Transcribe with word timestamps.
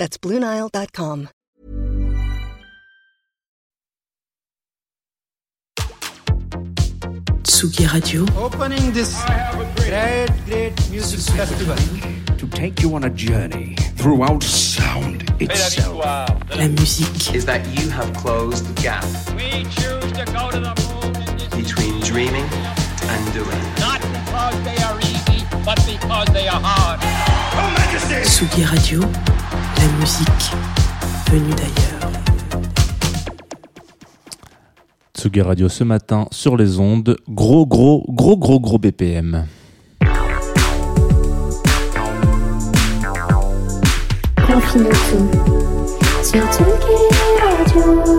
That's 0.00 0.16
BlueNile.com. 0.16 1.28
Tsugi 7.42 7.86
Radio. 7.92 8.24
Opening 8.36 8.92
this 8.92 9.22
great, 9.76 10.28
great 10.46 10.90
music 10.90 11.20
festival. 11.36 11.76
to 12.38 12.46
take 12.48 12.80
you 12.80 12.94
on 12.94 13.04
a 13.04 13.10
journey 13.10 13.76
throughout 13.96 14.42
sound 14.42 15.22
itself. 15.38 15.98
La 16.56 16.68
musique. 16.68 17.34
is 17.34 17.44
that 17.44 17.60
you 17.78 17.90
have 17.90 18.10
closed 18.14 18.64
the 18.66 18.82
gap 18.82 19.04
We 19.36 19.64
choose 19.64 20.12
to 20.18 20.24
go 20.32 20.50
to 20.50 20.60
the 20.60 20.74
moon 20.80 21.12
between 21.62 22.00
dreaming 22.00 22.48
and 23.12 23.32
doing. 23.34 23.62
not 23.78 24.00
because 24.00 24.56
they 24.64 24.78
are 24.82 24.98
easy, 25.00 25.44
but 25.64 25.78
because 25.84 26.28
they 26.32 26.48
are 26.48 26.60
hard. 26.62 27.00
Tsugi 28.24 28.64
Radio. 28.72 29.29
La 29.80 29.88
musique 29.98 30.52
venue 31.30 31.54
d'ailleurs. 31.54 32.10
Tsugi 35.16 35.40
Radio 35.40 35.70
ce 35.70 35.84
matin 35.84 36.26
sur 36.30 36.56
les 36.58 36.78
ondes. 36.78 37.16
Gros, 37.28 37.66
gros, 37.66 38.04
gros, 38.08 38.36
gros, 38.36 38.60
gros 38.60 38.78
BPM. 38.78 39.46
Sur 46.22 46.44
Tsugi 46.52 46.98
Radio. 47.40 48.10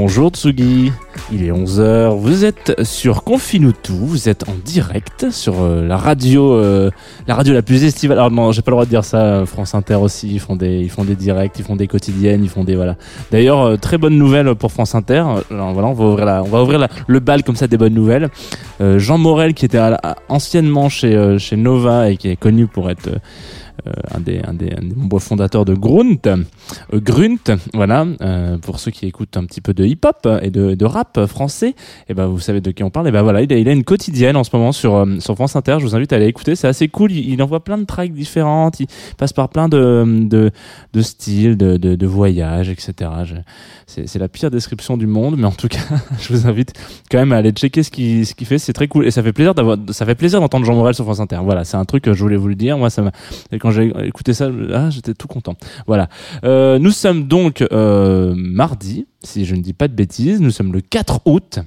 Bonjour 0.00 0.30
Tsugi, 0.30 0.92
il 1.32 1.42
est 1.42 1.50
11h, 1.50 2.16
vous 2.16 2.44
êtes 2.44 2.84
sur 2.84 3.24
Confinutu, 3.24 3.90
vous 3.90 4.28
êtes 4.28 4.48
en 4.48 4.54
direct 4.64 5.32
sur 5.32 5.60
euh, 5.60 5.84
la 5.84 5.96
radio 5.96 6.54
euh, 6.54 6.92
la 7.26 7.34
radio 7.34 7.52
la 7.52 7.62
plus 7.62 7.82
estivale. 7.82 8.16
Alors 8.16 8.30
non, 8.30 8.52
j'ai 8.52 8.62
pas 8.62 8.70
le 8.70 8.76
droit 8.76 8.84
de 8.84 8.90
dire 8.90 9.04
ça, 9.04 9.44
France 9.44 9.74
Inter 9.74 9.96
aussi, 9.96 10.28
ils 10.32 10.38
font 10.38 10.54
des 10.54 10.82
ils 10.82 10.88
font 10.88 11.02
des 11.02 11.16
directs, 11.16 11.54
ils 11.58 11.64
font 11.64 11.74
des 11.74 11.88
quotidiennes, 11.88 12.44
ils 12.44 12.48
font 12.48 12.62
des. 12.62 12.78
D'ailleurs, 13.32 13.60
euh, 13.60 13.76
très 13.76 13.98
bonne 13.98 14.16
nouvelle 14.16 14.54
pour 14.54 14.70
France 14.70 14.94
Inter. 14.94 15.24
Voilà, 15.50 15.88
on 15.88 16.42
va 16.44 16.62
ouvrir 16.62 16.86
le 17.08 17.18
bal 17.18 17.42
comme 17.42 17.56
ça 17.56 17.66
des 17.66 17.76
bonnes 17.76 17.94
nouvelles. 17.94 18.28
Jean 18.80 19.18
Morel 19.18 19.54
qui 19.54 19.64
était 19.64 19.80
anciennement 20.28 20.88
chez 20.88 21.56
Nova 21.56 22.10
et 22.10 22.16
qui 22.16 22.28
est 22.28 22.36
connu 22.36 22.68
pour 22.68 22.88
être 22.88 23.10
un, 24.10 24.20
des, 24.20 24.40
un, 24.40 24.54
des, 24.54 24.72
un 24.72 24.82
des 24.82 24.94
membres 24.94 25.18
fondateurs 25.20 25.64
de 25.64 25.74
Grunt, 25.74 26.26
euh, 26.26 26.36
Grunt, 26.92 27.56
voilà, 27.74 28.06
euh, 28.20 28.58
pour 28.58 28.78
ceux 28.80 28.90
qui 28.90 29.06
écoutent 29.06 29.36
un 29.36 29.44
petit 29.44 29.60
peu 29.60 29.74
de 29.74 29.84
hip-hop 29.84 30.28
et 30.42 30.50
de, 30.50 30.74
de 30.74 30.84
rap 30.84 31.26
français, 31.26 31.74
et 32.08 32.14
ben 32.14 32.26
vous 32.26 32.40
savez 32.40 32.60
de 32.60 32.70
qui 32.70 32.82
on 32.82 32.90
parle, 32.90 33.08
et 33.08 33.12
ben 33.12 33.22
voilà, 33.22 33.42
il 33.42 33.68
a, 33.68 33.72
une 33.72 33.84
quotidienne 33.84 34.36
en 34.36 34.44
ce 34.44 34.50
moment 34.54 34.72
sur, 34.72 34.96
euh, 34.96 35.18
sur 35.20 35.34
France 35.34 35.56
Inter, 35.56 35.76
je 35.78 35.84
vous 35.84 35.94
invite 35.94 36.12
à 36.12 36.16
aller 36.16 36.26
écouter, 36.26 36.56
c'est 36.56 36.68
assez 36.68 36.88
cool, 36.88 37.12
il, 37.12 37.42
envoie 37.42 37.60
plein 37.62 37.78
de 37.78 37.84
tracks 37.84 38.12
différentes, 38.12 38.80
il 38.80 38.86
passe 39.16 39.32
par 39.32 39.48
plein 39.48 39.68
de, 39.68 40.04
de, 40.28 40.50
de 40.92 41.02
styles, 41.02 41.56
de, 41.56 41.76
de, 41.76 41.94
de 41.94 42.06
voyages, 42.06 42.68
etc. 42.68 43.10
C'est 43.86 44.18
la 44.18 44.28
pire 44.28 44.50
description 44.50 44.96
du 44.96 45.06
monde, 45.06 45.36
mais 45.38 45.46
en 45.46 45.52
tout 45.52 45.68
cas, 45.68 45.78
je 46.20 46.32
vous 46.32 46.46
invite 46.46 46.72
quand 47.10 47.18
même 47.18 47.32
à 47.32 47.36
aller 47.36 47.52
checker 47.52 47.82
ce 47.82 47.90
qu'il 47.90 48.26
ce 48.26 48.34
qu'il 48.34 48.46
fait, 48.46 48.58
c'est 48.58 48.72
très 48.72 48.88
cool, 48.88 49.06
et 49.06 49.10
ça 49.10 49.22
fait 49.22 49.32
plaisir 49.32 49.54
d'avoir, 49.54 49.76
ça 49.90 50.04
fait 50.04 50.14
plaisir 50.14 50.40
d'entendre 50.40 50.66
Jean 50.66 50.74
Morel 50.74 50.94
sur 50.94 51.04
France 51.04 51.20
Inter, 51.20 51.38
voilà, 51.42 51.64
c'est 51.64 51.76
un 51.76 51.84
truc 51.84 52.04
que 52.04 52.12
je 52.12 52.22
voulais 52.22 52.36
vous 52.36 52.48
le 52.48 52.54
dire, 52.54 52.78
moi 52.78 52.90
ça 52.90 53.02
m'a 53.02 53.12
j'ai 53.70 53.92
écouté 54.04 54.34
ça, 54.34 54.50
ah, 54.72 54.90
j'étais 54.90 55.14
tout 55.14 55.28
content. 55.28 55.54
Voilà. 55.86 56.08
Euh, 56.44 56.78
nous 56.78 56.90
sommes 56.90 57.26
donc 57.26 57.62
euh, 57.72 58.34
mardi, 58.36 59.06
si 59.22 59.44
je 59.44 59.54
ne 59.54 59.60
dis 59.60 59.72
pas 59.72 59.88
de 59.88 59.94
bêtises. 59.94 60.40
Nous 60.40 60.50
sommes 60.50 60.72
le 60.72 60.80
4 60.80 61.22
août. 61.26 61.60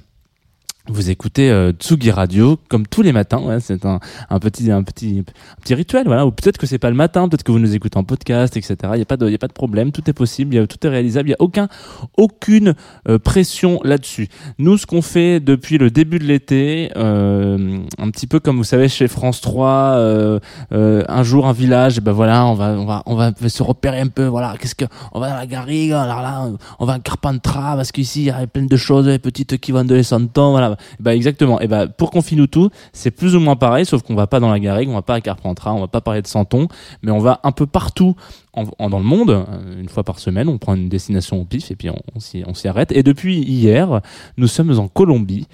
Vous 0.88 1.10
écoutez 1.10 1.48
euh, 1.48 1.70
Tsugi 1.70 2.10
Radio 2.10 2.58
comme 2.68 2.88
tous 2.88 3.02
les 3.02 3.12
matins. 3.12 3.38
Ouais, 3.38 3.60
c'est 3.60 3.86
un, 3.86 4.00
un 4.30 4.38
petit 4.40 4.68
un 4.72 4.82
petit 4.82 5.20
un 5.20 5.60
petit 5.60 5.74
rituel. 5.74 6.06
Voilà. 6.06 6.26
Ou 6.26 6.32
peut-être 6.32 6.58
que 6.58 6.66
c'est 6.66 6.80
pas 6.80 6.90
le 6.90 6.96
matin. 6.96 7.28
Peut-être 7.28 7.44
que 7.44 7.52
vous 7.52 7.60
nous 7.60 7.76
écoutez 7.76 7.96
en 7.96 8.02
podcast, 8.02 8.56
etc. 8.56 8.76
Il 8.94 8.98
y 8.98 9.02
a 9.02 9.04
pas 9.04 9.16
de 9.16 9.30
y 9.30 9.34
a 9.34 9.38
pas 9.38 9.46
de 9.46 9.52
problème. 9.52 9.92
Tout 9.92 10.02
est 10.10 10.12
possible. 10.12 10.56
Y 10.56 10.58
a, 10.58 10.66
tout 10.66 10.84
est 10.84 10.90
réalisable. 10.90 11.28
Il 11.28 11.30
y 11.30 11.34
a 11.34 11.40
aucun 11.40 11.68
aucune 12.16 12.74
euh, 13.08 13.20
pression 13.20 13.78
là-dessus. 13.84 14.26
Nous, 14.58 14.76
ce 14.76 14.86
qu'on 14.86 15.02
fait 15.02 15.38
depuis 15.38 15.78
le 15.78 15.88
début 15.90 16.18
de 16.18 16.24
l'été, 16.24 16.90
euh, 16.96 17.78
un 17.98 18.10
petit 18.10 18.26
peu 18.26 18.40
comme 18.40 18.56
vous 18.56 18.64
savez 18.64 18.88
chez 18.88 19.06
France 19.06 19.40
3, 19.40 19.68
euh, 19.68 20.40
euh, 20.72 21.04
un 21.08 21.22
jour 21.22 21.46
un 21.46 21.52
village, 21.52 22.00
ben 22.00 22.10
voilà, 22.12 22.44
on 22.46 22.54
va 22.54 22.70
on 22.72 22.84
va 22.84 23.02
on 23.06 23.14
va 23.14 23.30
se 23.48 23.62
repérer 23.62 24.00
un 24.00 24.08
peu. 24.08 24.26
Voilà, 24.26 24.56
qu'est-ce 24.58 24.74
que 24.74 24.86
on 25.12 25.20
va 25.20 25.28
dans 25.28 25.36
la 25.36 25.46
garrigue, 25.46 25.92
alors 25.92 26.22
là, 26.22 26.50
on 26.80 26.86
va 26.86 26.94
à 26.94 26.98
Carpentras 26.98 27.76
parce 27.76 27.92
qu'ici 27.92 28.22
il 28.22 28.26
y 28.26 28.30
a 28.30 28.46
plein 28.48 28.64
de 28.64 28.76
choses, 28.76 29.06
les 29.06 29.20
petites 29.20 29.58
qui 29.58 29.70
vendent 29.70 29.92
les 29.92 30.02
santons, 30.02 30.50
voilà. 30.50 30.71
Et 30.98 31.02
ben 31.02 31.12
exactement. 31.12 31.60
Et 31.60 31.66
ben 31.66 31.86
pour 31.88 32.10
Confinutu, 32.10 32.68
c'est 32.92 33.10
plus 33.10 33.34
ou 33.34 33.40
moins 33.40 33.56
pareil, 33.56 33.86
sauf 33.86 34.02
qu'on 34.02 34.14
va 34.14 34.26
pas 34.26 34.40
dans 34.40 34.50
la 34.50 34.58
garrigue, 34.58 34.88
on 34.88 34.94
va 34.94 35.02
pas 35.02 35.14
à 35.14 35.20
Carpentras, 35.20 35.72
on 35.72 35.80
va 35.80 35.88
pas 35.88 36.00
parler 36.00 36.22
de 36.22 36.26
santons, 36.26 36.68
mais 37.02 37.10
on 37.10 37.18
va 37.18 37.40
un 37.44 37.52
peu 37.52 37.66
partout 37.66 38.14
dans 38.54 38.98
le 38.98 39.04
monde, 39.04 39.30
euh, 39.30 39.80
une 39.80 39.88
fois 39.88 40.04
par 40.04 40.18
semaine, 40.18 40.48
on 40.48 40.58
prend 40.58 40.74
une 40.74 40.88
destination 40.88 41.40
au 41.40 41.44
pif 41.44 41.70
et 41.70 41.76
puis 41.76 41.88
on, 41.90 42.20
s'y 42.20 42.68
arrête. 42.68 42.92
Et 42.92 43.02
depuis 43.02 43.38
hier, 43.38 44.00
nous 44.36 44.46
sommes 44.46 44.78
en 44.78 44.88
Colombie 44.88 45.46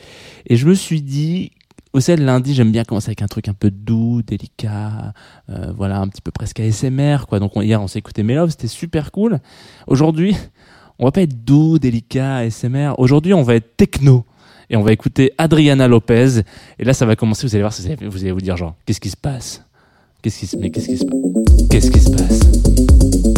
et 0.46 0.56
je 0.56 0.66
me 0.66 0.74
suis 0.74 1.02
dit 1.02 1.52
au 1.94 1.98
le 1.98 2.24
lundi, 2.24 2.54
j'aime 2.54 2.70
bien 2.70 2.84
commencer 2.84 3.08
avec 3.08 3.22
un 3.22 3.26
truc 3.26 3.48
un 3.48 3.54
peu 3.54 3.70
doux, 3.70 4.22
délicat, 4.22 5.14
euh, 5.50 5.72
voilà, 5.76 6.00
un 6.00 6.08
petit 6.08 6.20
peu 6.20 6.30
presque 6.30 6.60
ASMR, 6.60 7.26
quoi. 7.28 7.40
Donc 7.40 7.56
on- 7.56 7.62
hier, 7.62 7.80
on 7.80 7.88
s'est 7.88 7.98
écouté 7.98 8.22
Melove, 8.22 8.50
c'était 8.50 8.68
super 8.68 9.10
cool. 9.10 9.40
Aujourd'hui, 9.86 10.36
on 10.98 11.06
va 11.06 11.12
pas 11.12 11.22
être 11.22 11.44
doux, 11.44 11.78
délicat, 11.78 12.36
ASMR. 12.36 12.92
Aujourd'hui, 12.98 13.32
on 13.34 13.42
va 13.42 13.54
être 13.54 13.76
techno. 13.76 14.24
Et 14.70 14.76
on 14.76 14.82
va 14.82 14.92
écouter 14.92 15.32
Adriana 15.38 15.88
Lopez. 15.88 16.40
Et 16.78 16.84
là, 16.84 16.92
ça 16.92 17.06
va 17.06 17.16
commencer, 17.16 17.46
vous 17.46 17.54
allez 17.54 17.62
voir, 17.62 17.72
vous 18.10 18.22
allez 18.22 18.32
vous, 18.32 18.40
dire 18.40 18.56
genre, 18.56 18.74
qu'est-ce 18.84 19.00
qui 19.00 19.10
se 19.10 19.16
passe? 19.16 19.64
Qu'est-ce 20.22 20.38
qui 20.40 20.46
se, 20.46 20.56
mais 20.56 20.70
qu'est-ce 20.70 20.88
qui 20.88 20.98
se 20.98 21.04
passe 21.04 21.68
Qu'est-ce 21.70 21.90
qui 21.90 22.00
se 22.00 22.10
passe? 22.10 23.37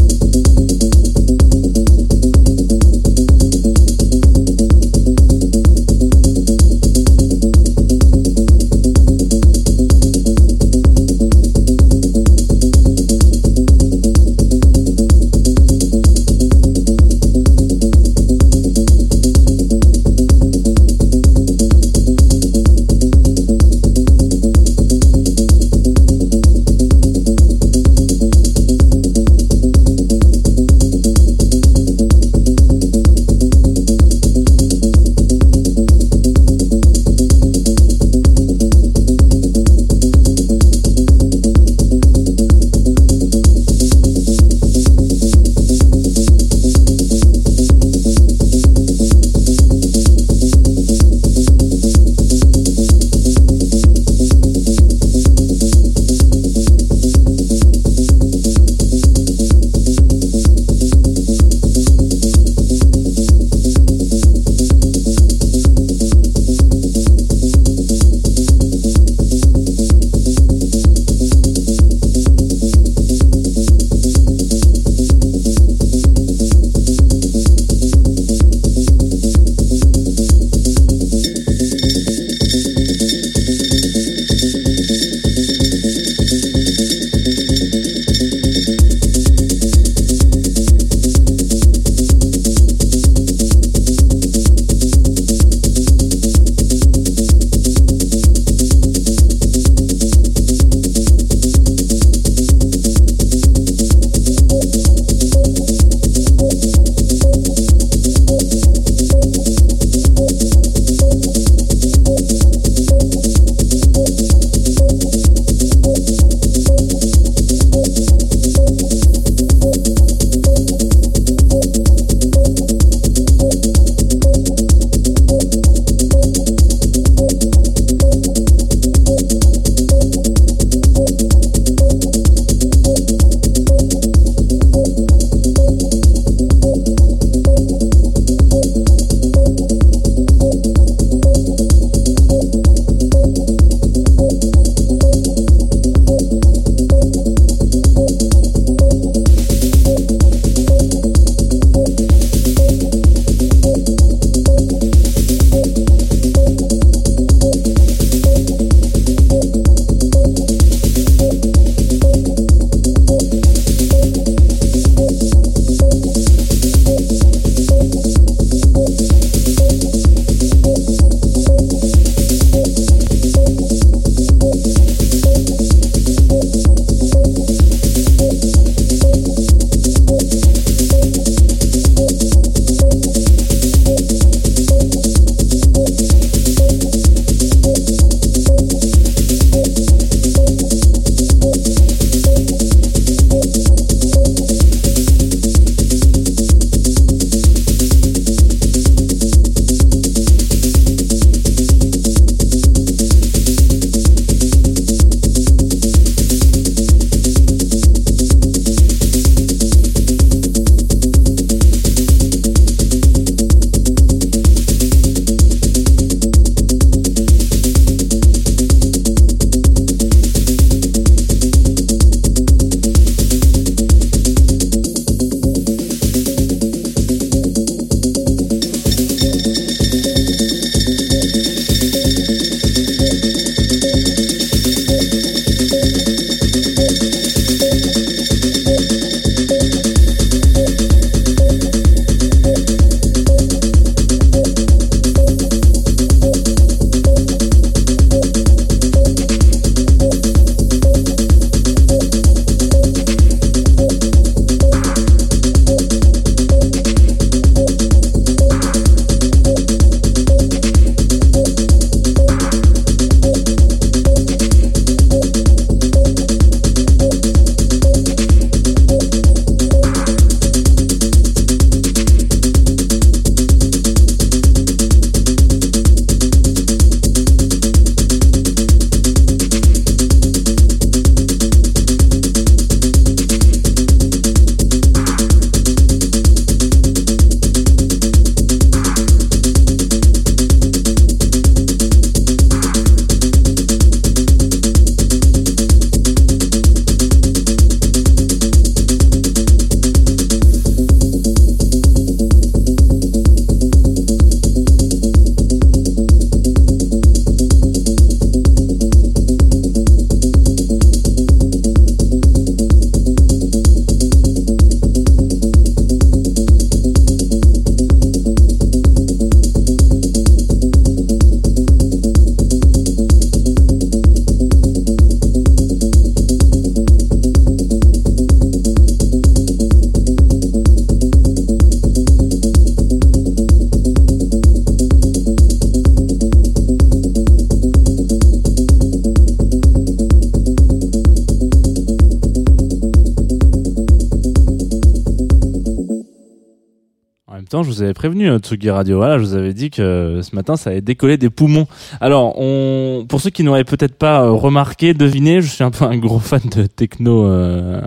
Vous 347.81 347.85
avais 347.85 347.95
prévenu, 347.95 348.29
euh, 348.29 348.39
Tsugi 348.39 348.71
Radio. 348.71 348.99
Voilà, 348.99 349.19
je 349.19 349.25
vous 349.25 349.35
avais 349.35 349.55
dit 349.55 349.71
que 349.71 349.81
euh, 349.81 350.23
ce 350.23 350.35
matin, 350.35 350.57
ça 350.57 350.71
allait 350.71 350.83
décoller 350.83 351.17
des 351.17 351.31
poumons. 351.31 351.67
Alors, 352.01 352.35
on, 352.39 353.07
pour 353.09 353.21
ceux 353.21 353.31
qui 353.31 353.43
n'auraient 353.43 353.65
peut-être 353.65 353.97
pas 353.97 354.23
euh, 354.23 354.31
remarqué, 354.31 354.93
deviné, 354.93 355.41
je 355.41 355.49
suis 355.49 355.65
un 355.65 355.71
peu 355.71 355.85
un 355.85 355.97
gros 355.97 356.19
fan 356.19 356.43
de 356.55 356.67
techno, 356.67 357.25
euh, 357.25 357.81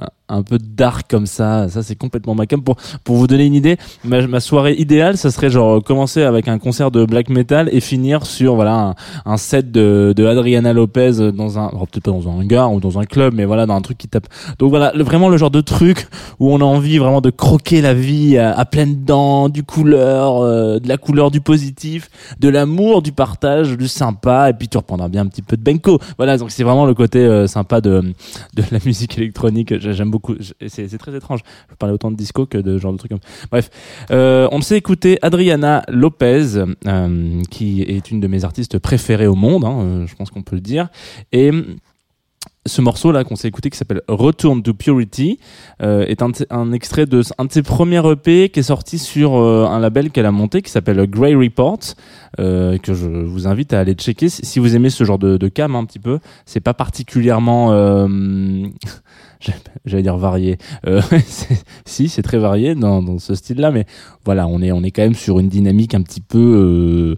un 0.43 0.57
peu 0.57 0.57
dark 0.59 1.09
comme 1.09 1.25
ça. 1.25 1.67
Ça, 1.69 1.81
c'est 1.83 1.95
complètement 1.95 2.35
ma 2.35 2.45
cam. 2.45 2.62
Pour, 2.62 2.75
pour 3.03 3.15
vous 3.15 3.27
donner 3.27 3.45
une 3.45 3.53
idée, 3.55 3.77
ma, 4.03 4.25
ma 4.27 4.39
soirée 4.39 4.73
idéale, 4.77 5.15
ça 5.17 5.31
serait 5.31 5.50
genre 5.50 5.81
commencer 5.83 6.21
avec 6.23 6.47
un 6.47 6.59
concert 6.59 6.91
de 6.91 7.05
black 7.05 7.29
metal 7.29 7.69
et 7.71 7.79
finir 7.79 8.25
sur, 8.25 8.55
voilà, 8.55 8.75
un, 8.75 8.95
un 9.25 9.38
set 9.38 9.71
de, 9.71 10.13
de 10.15 10.25
Adriana 10.25 10.73
Lopez 10.73 11.31
dans 11.33 11.57
un, 11.59 11.69
peut-être 11.69 12.03
pas 12.03 12.12
dans 12.12 12.27
un 12.27 12.33
hangar 12.33 12.73
ou 12.73 12.79
dans 12.79 13.00
un 13.00 13.05
club, 13.05 13.33
mais 13.35 13.45
voilà, 13.45 13.65
dans 13.65 13.75
un 13.75 13.81
truc 13.81 13.97
qui 13.97 14.07
tape. 14.07 14.27
Donc 14.59 14.69
voilà, 14.69 14.91
le- 14.93 15.03
vraiment 15.03 15.29
le 15.29 15.38
genre 15.38 15.51
de 15.51 15.62
truc 15.62 16.07
où 16.39 16.51
on 16.51 16.59
a 16.59 16.65
envie 16.65 16.97
vraiment 16.97 17.21
de 17.21 17.29
croquer 17.29 17.81
la 17.81 17.93
vie 17.93 18.38
à, 18.38 18.51
à 18.57 18.65
pleines 18.65 19.03
dents, 19.05 19.47
du 19.50 19.63
couleur, 19.63 20.41
euh, 20.41 20.79
de 20.79 20.88
la 20.89 20.97
couleur 20.97 21.31
du 21.31 21.39
positif, 21.41 22.09
de 22.39 22.50
l'amour, 22.50 23.01
du 23.01 23.12
partage, 23.13 23.77
du 23.77 23.88
sympa, 23.88 24.50
et 24.50 24.53
puis 24.53 24.67
tu 24.67 24.77
reprendras 24.77 25.07
bien 25.07 25.21
un 25.21 25.27
petit 25.27 25.41
peu 25.41 25.55
de 25.57 25.62
Benko. 25.63 26.00
Voilà, 26.17 26.38
donc 26.38 26.51
c'est 26.51 26.63
vraiment 26.63 26.85
le 26.85 26.93
côté 26.93 27.19
euh, 27.19 27.47
sympa 27.47 27.79
de, 27.81 28.01
de 28.55 28.63
la 28.71 28.79
musique 28.85 29.17
électronique. 29.17 29.79
J'ai- 29.79 29.93
J'aime 29.93 30.12
beaucoup. 30.12 30.33
C'est 30.68 30.98
très 30.98 31.16
étrange. 31.16 31.42
Je 31.70 31.75
parlais 31.75 31.94
autant 31.94 32.12
de 32.12 32.16
disco 32.16 32.46
que 32.46 32.58
de 32.58 32.78
genre 32.78 32.94
de 32.94 32.98
trucs 32.98 33.12
comme. 33.12 33.20
Bref, 33.52 33.70
euh, 34.12 34.48
on 34.52 34.62
s'est 34.62 34.78
écouté 34.78 35.20
Adriana 35.22 35.84
Lopez, 35.90 36.63
euh, 36.88 37.42
qui 37.50 37.82
est 37.82 38.12
une 38.12 38.20
de 38.20 38.28
mes 38.28 38.44
artistes 38.44 38.80
préférées 38.80 39.28
au 39.28 39.36
monde. 39.36 39.66
hein, 39.66 39.80
euh, 39.82 40.08
je 40.08 40.16
pense 40.16 40.30
qu'on 40.30 40.42
peut 40.42 40.56
le 40.56 40.62
dire. 40.62 40.90
Et 41.32 41.52
ce 42.66 42.82
morceau 42.82 43.12
là 43.12 43.25
qu'on 43.25 43.36
s'est 43.36 43.50
écouté 43.50 43.70
qui 43.70 43.78
s'appelle 43.78 44.02
Return 44.08 44.63
to 44.63 44.74
Purity 44.74 45.38
euh, 45.82 46.06
est 46.06 46.22
un, 46.22 46.72
extrait 46.72 47.06
de 47.06 47.22
un 47.38 47.46
de 47.46 47.52
ses 47.52 47.62
premiers 47.62 48.02
EP 48.10 48.48
qui 48.50 48.60
est 48.62 48.63
sorti 48.63 49.00
sur 49.00 49.36
un 49.36 49.80
label 49.80 50.12
qu'elle 50.12 50.25
a 50.25 50.32
monté 50.32 50.62
qui 50.62 50.72
s'appelle 50.72 51.06
Grey 51.08 51.36
Report 51.36 51.80
que 52.38 52.94
je 52.94 53.06
vous 53.06 53.48
invite 53.48 53.74
à 53.74 53.82
aller 53.82 53.96
checker 53.96 54.30
si 54.30 54.60
vous 54.60 54.78
aimez 54.78 54.90
ce 54.90 55.04
genre 55.04 55.20
de, 55.20 55.36
de 55.36 55.48
cam 55.50 55.75
un 55.75 55.84
petit 55.84 56.00
peu 56.00 56.20
c'est 56.46 56.62
pas 56.62 56.74
particulièrement 56.74 58.08
j'allais 59.85 60.03
dire 60.03 60.17
varié. 60.17 60.57
Euh, 60.88 61.01
si 61.85 62.09
c'est 62.09 62.21
très 62.21 62.38
varié 62.38 62.75
dans, 62.75 63.01
dans 63.01 63.19
ce 63.19 63.35
style 63.35 63.59
là 63.59 63.71
mais 63.71 63.85
voilà 64.25 64.47
on 64.47 64.62
est 64.62 64.71
on 64.71 64.83
est 64.83 64.91
quand 64.91 65.03
même 65.03 65.15
sur 65.15 65.39
une 65.39 65.50
dynamique 65.50 65.93
un 65.95 66.01
petit 66.01 66.21
peu 66.21 66.38
euh, 66.39 67.15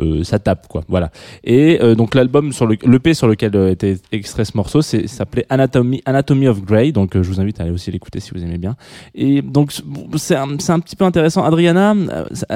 euh, 0.00 0.24
ça 0.24 0.38
tape 0.38 0.66
quoi. 0.68 0.82
Voilà. 0.88 1.10
Et 1.44 1.78
euh, 1.80 1.94
donc 1.94 2.14
l'album 2.14 2.52
sur 2.52 2.66
le 2.66 2.76
l'EP 2.84 3.14
sur 3.14 3.28
lequel 3.28 3.54
euh, 3.54 3.70
était 3.70 3.96
extrait 4.12 4.44
ce 4.44 4.56
morceau 4.56 4.82
c'est 4.82 5.06
s'appelait 5.06 5.46
Anatomy 5.50 6.02
Anatomy 6.04 6.48
of 6.48 6.62
Grey. 6.62 6.92
Donc 6.92 7.14
euh, 7.14 7.22
je 7.22 7.28
vous 7.28 7.40
invite 7.40 7.60
à 7.60 7.64
aller 7.64 7.72
aussi 7.72 7.90
l'écouter 7.90 8.20
si 8.20 8.32
vous 8.32 8.42
aimez 8.42 8.58
bien. 8.58 8.76
Et 9.14 9.42
donc 9.42 9.72
c'est 10.16 10.36
un, 10.36 10.50
un 10.52 10.80
petit 10.80 10.96
peu 10.96 11.04
intéressant. 11.04 11.44
Adriana 11.44 11.94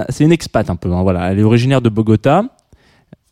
c'est 0.08 0.24
une 0.24 0.32
expat 0.32 0.68
un 0.68 0.76
peu 0.76 0.92
hein, 0.92 1.02
voilà. 1.02 1.30
Elle 1.30 1.38
est 1.38 1.44
originaire 1.44 1.80
de 1.80 1.88
Bogota 1.88 2.44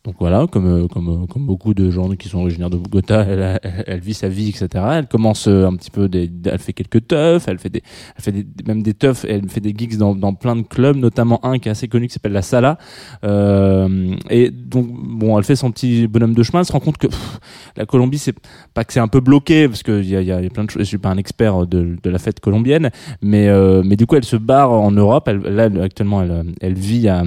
donc 0.07 0.15
voilà, 0.21 0.47
comme, 0.47 0.67
euh, 0.67 0.87
comme, 0.87 1.09
euh, 1.09 1.25
comme 1.25 1.45
beaucoup 1.45 1.73
de 1.73 1.91
gens 1.91 2.09
qui 2.11 2.29
sont 2.29 2.39
originaires 2.39 2.69
de 2.69 2.77
Bogota, 2.77 3.25
elle, 3.29 3.59
elle, 3.85 3.99
vit 3.99 4.13
sa 4.13 4.29
vie, 4.29 4.47
etc. 4.47 4.85
Elle 4.93 5.07
commence 5.07 5.49
euh, 5.49 5.67
un 5.67 5.75
petit 5.75 5.91
peu, 5.91 6.07
des, 6.07 6.31
elle 6.45 6.59
fait 6.59 6.71
quelques 6.71 7.07
teufs, 7.07 7.45
elle 7.49 7.59
fait 7.59 7.69
des, 7.69 7.83
elle 8.15 8.23
fait 8.23 8.31
des, 8.31 8.45
même 8.65 8.81
des 8.81 8.93
teufs, 8.93 9.25
elle 9.27 9.49
fait 9.49 9.59
des 9.59 9.73
gigs 9.77 9.97
dans, 9.97 10.15
dans 10.15 10.33
plein 10.33 10.55
de 10.55 10.61
clubs, 10.61 10.95
notamment 10.95 11.45
un 11.45 11.59
qui 11.59 11.67
est 11.67 11.71
assez 11.71 11.89
connu 11.89 12.07
qui 12.07 12.13
s'appelle 12.13 12.31
la 12.31 12.41
Sala. 12.41 12.77
Euh, 13.25 14.15
et 14.29 14.49
donc 14.49 14.87
bon, 14.87 15.37
elle 15.37 15.43
fait 15.43 15.57
son 15.57 15.71
petit 15.71 16.07
bonhomme 16.07 16.35
de 16.35 16.43
chemin, 16.43 16.59
elle 16.59 16.65
se 16.65 16.71
rend 16.71 16.79
compte 16.79 16.97
que 16.97 17.07
pff, 17.07 17.39
la 17.75 17.85
Colombie, 17.85 18.17
c'est 18.17 18.35
pas 18.73 18.85
que 18.85 18.93
c'est 18.93 19.01
un 19.01 19.09
peu 19.09 19.19
bloqué 19.19 19.67
parce 19.67 19.83
qu'il 19.83 20.05
y 20.05 20.15
a, 20.15 20.21
y 20.21 20.31
a 20.31 20.49
plein 20.49 20.63
de 20.63 20.69
choses. 20.69 20.83
Je 20.83 20.87
suis 20.87 20.97
pas 20.97 21.09
un 21.09 21.17
expert 21.17 21.67
de, 21.67 21.97
de 22.01 22.09
la 22.09 22.17
fête 22.17 22.39
colombienne, 22.39 22.91
mais 23.21 23.49
euh, 23.49 23.81
mais 23.83 23.97
du 23.97 24.05
coup, 24.05 24.15
elle 24.15 24.23
se 24.23 24.37
barre 24.37 24.71
en 24.71 24.91
Europe. 24.91 25.27
Elle, 25.27 25.41
là, 25.41 25.65
elle- 25.65 25.81
actuellement, 25.81 26.21
elle, 26.21 26.53
elle 26.61 26.75
vit 26.75 27.09
à 27.09 27.25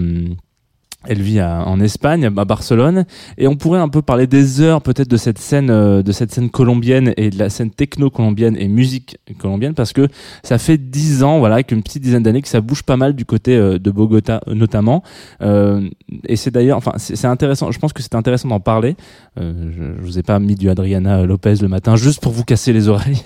elle 1.07 1.23
vit 1.23 1.41
à- 1.41 1.67
en 1.67 1.81
Espagne, 1.81 2.27
à 2.27 2.45
Barcelone, 2.45 3.05
et 3.39 3.47
on 3.49 3.57
pourrait 3.57 3.81
un 3.81 3.89
peu 3.89 4.03
parler 4.03 4.27
des 4.27 4.61
heures 4.61 4.83
peut-être 4.83 5.09
de 5.09 5.17
cette 5.17 5.39
scène, 5.39 5.71
euh, 5.71 6.03
de 6.03 6.13
cette 6.13 6.31
scène 6.33 6.51
colombienne 6.51 7.15
et 7.17 7.31
de 7.31 7.39
la 7.39 7.49
scène 7.51 7.71
techno 7.71 8.11
colombienne 8.11 8.57
et 8.59 8.69
musique 8.69 9.19
colombienne, 9.39 9.75
parce 9.75 9.93
que 9.93 10.09
ça 10.43 10.59
fait 10.59 10.77
dix 10.79 11.23
ans, 11.23 11.39
voilà, 11.39 11.63
qu'une 11.63 11.83
petite 11.83 12.03
dizaine 12.03 12.23
d'années 12.23 12.43
que 12.43 12.49
ça 12.49 12.61
bouge 12.61 12.83
pas 12.83 12.97
mal 12.97 13.15
du 13.15 13.25
côté 13.25 13.57
euh, 13.57 13.79
de 13.79 13.91
Bogota 13.91 14.41
euh, 14.49 14.55
notamment, 14.55 15.03
Euh, 15.43 15.89
et 16.27 16.37
c'est 16.37 16.51
d'ailleurs, 16.51 16.77
enfin, 16.77 16.93
c'est 16.97 17.25
intéressant. 17.27 17.71
Je 17.71 17.79
pense 17.79 17.93
que 17.93 18.03
c'est 18.03 18.15
intéressant 18.15 18.49
d'en 18.49 18.61
parler. 18.61 18.97
Euh, 19.39 19.71
je, 19.73 19.85
je 19.99 20.03
vous 20.03 20.19
ai 20.19 20.23
pas 20.23 20.39
mis 20.39 20.55
du 20.55 20.69
Adriana 20.69 21.23
Lopez 21.25 21.55
le 21.63 21.69
matin 21.69 21.97
juste 21.97 22.21
pour 22.21 22.33
vous 22.33 22.45
casser 22.45 22.73
les 22.73 22.89
oreilles. 22.89 23.23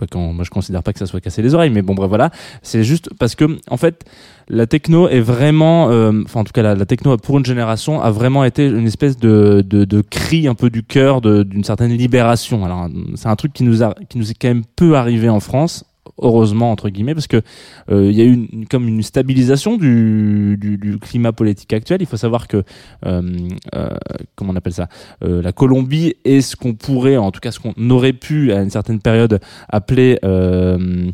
Quoi 0.00 0.06
qu'en, 0.06 0.32
moi 0.32 0.44
je 0.44 0.50
considère 0.50 0.82
pas 0.82 0.94
que 0.94 0.98
ça 0.98 1.04
soit 1.04 1.20
casser 1.20 1.42
les 1.42 1.54
oreilles, 1.54 1.68
mais 1.68 1.82
bon 1.82 1.94
bref 1.94 2.08
voilà, 2.08 2.30
c'est 2.62 2.84
juste 2.84 3.10
parce 3.18 3.34
que 3.34 3.58
en 3.68 3.76
fait 3.76 4.06
la 4.48 4.66
techno 4.66 5.08
est 5.08 5.20
vraiment, 5.20 5.90
euh, 5.90 6.22
enfin 6.24 6.40
en 6.40 6.44
tout 6.44 6.52
cas 6.54 6.62
la, 6.62 6.86
techno 6.86 7.18
pour 7.18 7.36
une 7.36 7.44
génération 7.44 8.00
a 8.00 8.10
vraiment 8.10 8.44
été 8.44 8.66
une 8.66 8.86
espèce 8.86 9.18
de, 9.18 9.62
de, 9.62 9.84
de 9.84 10.00
cri 10.00 10.48
un 10.48 10.54
peu 10.54 10.70
du 10.70 10.82
cœur 10.84 11.20
d'une 11.20 11.64
certaine 11.64 11.92
libération. 11.92 12.64
Alors 12.64 12.88
c'est 13.14 13.28
un 13.28 13.36
truc 13.36 13.52
qui 13.52 13.62
nous 13.62 13.82
a, 13.82 13.94
qui 14.08 14.16
nous 14.16 14.30
est 14.30 14.34
quand 14.40 14.48
même 14.48 14.64
peu 14.74 14.96
arrivé 14.96 15.28
en 15.28 15.40
France, 15.40 15.84
heureusement 16.20 16.70
entre 16.70 16.88
guillemets, 16.88 17.14
parce 17.14 17.26
que 17.26 17.42
euh, 17.90 18.10
il 18.10 18.16
y 18.16 18.20
a 18.22 18.24
eu 18.24 18.48
une, 18.52 18.66
comme 18.66 18.88
une 18.88 19.02
stabilisation 19.02 19.76
du, 19.76 20.58
climat 21.00 21.32
politique 21.32 21.72
actuel. 21.72 21.98
Il 22.00 22.06
faut 22.06 22.16
savoir 22.16 22.48
que 22.48 22.62
euh, 23.06 23.48
euh, 23.74 23.88
comment 24.34 24.52
on 24.52 24.56
appelle 24.56 24.72
ça, 24.72 24.88
la 25.20 25.52
Colombie 25.52 26.14
est 26.24 26.40
ce 26.40 26.56
qu'on 26.56 26.74
pourrait, 26.74 27.16
en 27.16 27.30
tout 27.30 27.40
cas 27.40 27.50
ce 27.50 27.60
qu'on 27.60 27.90
aurait 27.90 28.12
pu 28.12 28.52
à 28.52 28.60
une 28.62 28.70
certaine 28.70 29.00
période 29.00 29.40
appeler 29.68 30.18
un, 30.22 31.12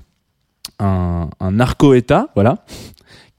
un 0.78 1.50
narco-État, 1.50 2.28
voilà. 2.34 2.64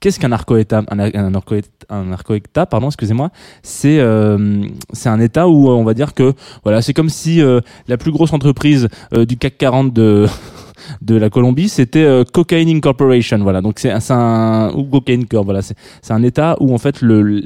Qu'est-ce 0.00 0.20
qu'un 0.20 0.28
narco-État 0.28 0.82
un, 0.90 0.98
un 0.98 1.30
narco-État, 1.30 1.86
un 1.88 2.04
narco-État, 2.04 2.66
pardon, 2.66 2.86
excusez-moi. 2.86 3.30
C'est 3.62 4.00
un 4.00 5.20
État 5.20 5.48
où 5.48 5.68
on 5.68 5.84
va 5.84 5.94
dire 5.94 6.14
que 6.14 6.34
voilà, 6.62 6.82
c'est 6.82 6.94
comme 6.94 7.08
si 7.08 7.40
la 7.88 7.96
plus 7.96 8.12
grosse 8.12 8.32
entreprise 8.32 8.88
du 9.12 9.36
CAC 9.36 9.58
40 9.58 9.92
de 9.92 10.26
de 11.02 11.16
la 11.16 11.30
Colombie, 11.30 11.68
c'était 11.68 12.04
euh, 12.04 12.24
Cocaine 12.24 12.68
Incorporation, 12.68 13.38
voilà. 13.38 13.60
Donc 13.60 13.78
c'est 13.78 13.90
un- 14.10 14.72
ou 14.74 14.84
Cocaine 14.84 15.26
Corp, 15.26 15.44
voilà. 15.44 15.62
C'est 15.62 15.76
un 16.12 16.22
État 16.22 16.56
où 16.60 16.72
en 16.74 16.78
fait 16.78 17.00
le, 17.02 17.22
le- 17.22 17.42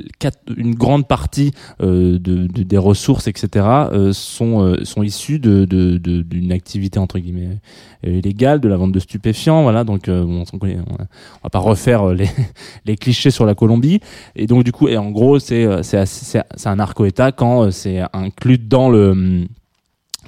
une 0.57 0.75
grande 0.75 1.07
partie 1.07 1.53
euh, 1.83 2.19
de, 2.19 2.47
de- 2.47 2.63
des 2.63 2.79
ressources, 2.79 3.27
etc., 3.29 3.67
euh, 3.93 4.13
sont 4.13 4.63
euh, 4.63 4.85
sont 4.85 5.03
issues 5.03 5.39
de 5.39 5.65
d'une 5.65 6.53
activité 6.53 6.99
entre 6.99 7.19
guillemets 7.19 7.59
euh, 8.07 8.19
illégale, 8.19 8.61
de 8.61 8.69
la 8.69 8.77
vente 8.77 8.93
de 8.93 8.99
stupéfiants, 8.99 9.63
voilà. 9.63 9.85
Donc 9.85 10.09
euh, 10.09 10.25
bon, 10.25 10.45
on, 10.53 10.59
connaît, 10.59 10.79
on 10.89 10.95
va- 11.43 11.51
pas 11.51 11.59
refaire 11.59 12.09
les 12.15 12.29
les 12.87 12.97
clichés 12.97 13.31
sur 13.31 13.47
la 13.47 13.55
Colombie. 13.55 14.01
Et 14.37 14.47
donc 14.47 14.65
du 14.65 14.73
coup, 14.73 14.89
et 14.89 14.97
en 14.97 15.11
gros, 15.11 15.39
c'est 15.39 15.83
c'est 15.83 16.05
c'est 16.07 16.43
un 16.69 16.77
narco-État 16.77 17.33
quand 17.33 17.71
c'est 17.71 18.01
inclus 18.13 18.59
dans 18.59 18.91
le 18.91 19.47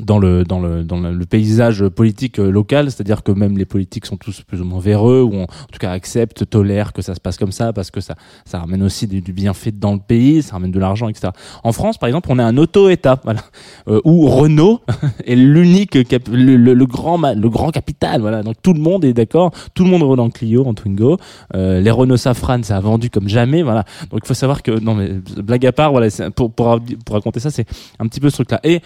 dans 0.00 0.18
le 0.18 0.44
dans 0.44 0.60
le 0.60 0.82
dans 0.82 0.98
le, 0.98 1.24
paysage 1.24 1.86
politique 1.88 2.38
euh, 2.40 2.50
local, 2.50 2.90
c'est-à-dire 2.90 3.22
que 3.22 3.30
même 3.30 3.56
les 3.56 3.64
politiques 3.64 4.06
sont 4.06 4.16
tous 4.16 4.42
plus 4.42 4.60
ou 4.60 4.64
moins 4.64 4.80
véreux 4.80 5.22
ou 5.22 5.42
en, 5.42 5.46
tout 5.46 5.78
cas 5.78 5.92
acceptent, 5.92 6.48
tolèrent 6.48 6.92
que 6.92 7.00
ça 7.00 7.14
se 7.14 7.20
passe 7.20 7.38
comme 7.38 7.52
ça 7.52 7.72
parce 7.72 7.90
que 7.90 8.00
ça 8.00 8.14
ça 8.44 8.58
ramène 8.58 8.82
aussi 8.82 9.06
du, 9.06 9.20
du 9.20 9.32
bienfait 9.32 9.70
dans 9.70 9.94
le 9.94 10.00
pays, 10.00 10.42
ça 10.42 10.54
ramène 10.54 10.72
de 10.72 10.78
l'argent, 10.80 11.08
etc. 11.08 11.28
En 11.62 11.72
France, 11.72 11.98
par 11.98 12.08
exemple, 12.08 12.28
on 12.30 12.38
est 12.38 12.42
un 12.42 12.56
auto-État, 12.56 13.20
voilà, 13.22 13.40
euh, 13.88 14.00
où 14.04 14.26
Renault 14.26 14.80
est 15.26 15.36
l'unique 15.36 15.94
le, 15.94 16.56
le, 16.56 16.74
le 16.74 16.86
grand 16.86 17.18
le 17.34 17.48
grand 17.48 17.70
capital, 17.70 18.20
voilà. 18.20 18.42
Donc 18.42 18.56
tout 18.62 18.72
le 18.72 18.80
monde 18.80 19.04
est 19.04 19.12
d'accord, 19.12 19.52
tout 19.74 19.84
le 19.84 19.90
monde 19.90 20.02
roule 20.02 20.20
en 20.20 20.30
Clio, 20.30 20.66
en 20.66 20.74
Twingo, 20.74 21.18
euh, 21.54 21.80
les 21.80 21.90
Renault 21.90 22.16
Safran, 22.16 22.62
ça 22.64 22.76
a 22.76 22.80
vendu 22.80 23.10
comme 23.10 23.28
jamais, 23.28 23.62
voilà. 23.62 23.84
Donc 24.10 24.20
il 24.24 24.26
faut 24.26 24.34
savoir 24.34 24.62
que 24.62 24.72
non 24.72 24.94
mais 24.94 25.12
blague 25.36 25.66
à 25.66 25.72
part, 25.72 25.92
voilà, 25.92 26.08
pour 26.34 26.52
pour 26.52 26.80
pour 27.04 27.14
raconter 27.14 27.38
ça, 27.38 27.50
c'est 27.50 27.66
un 28.00 28.08
petit 28.08 28.20
peu 28.20 28.28
ce 28.30 28.36
truc-là. 28.36 28.60
Et 28.64 28.80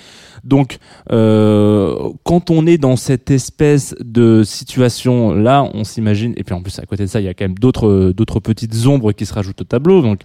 donc 0.45 0.79
euh, 1.11 1.95
quand 2.25 2.51
on 2.51 2.67
est 2.67 2.79
dans 2.79 2.97
cette 2.97 3.31
espèce 3.31 3.95
de 4.05 4.43
situation 4.45 5.35
là, 5.35 5.69
on 5.75 5.85
s'imagine 5.85 6.33
et 6.37 6.45
puis 6.45 6.55
en 6.55 6.63
plus 6.63 6.79
à 6.79 6.87
côté 6.87 7.05
de 7.05 7.09
ça, 7.09 7.21
il 7.21 7.25
y 7.25 7.29
a 7.29 7.35
quand 7.35 7.45
même 7.45 7.59
d'autres 7.59 8.13
d'autres 8.17 8.41
petites 8.41 8.87
ombres 8.87 9.13
qui 9.13 9.27
se 9.27 9.35
rajoutent 9.35 9.61
au 9.61 9.65
tableau. 9.65 10.03
Donc 10.03 10.21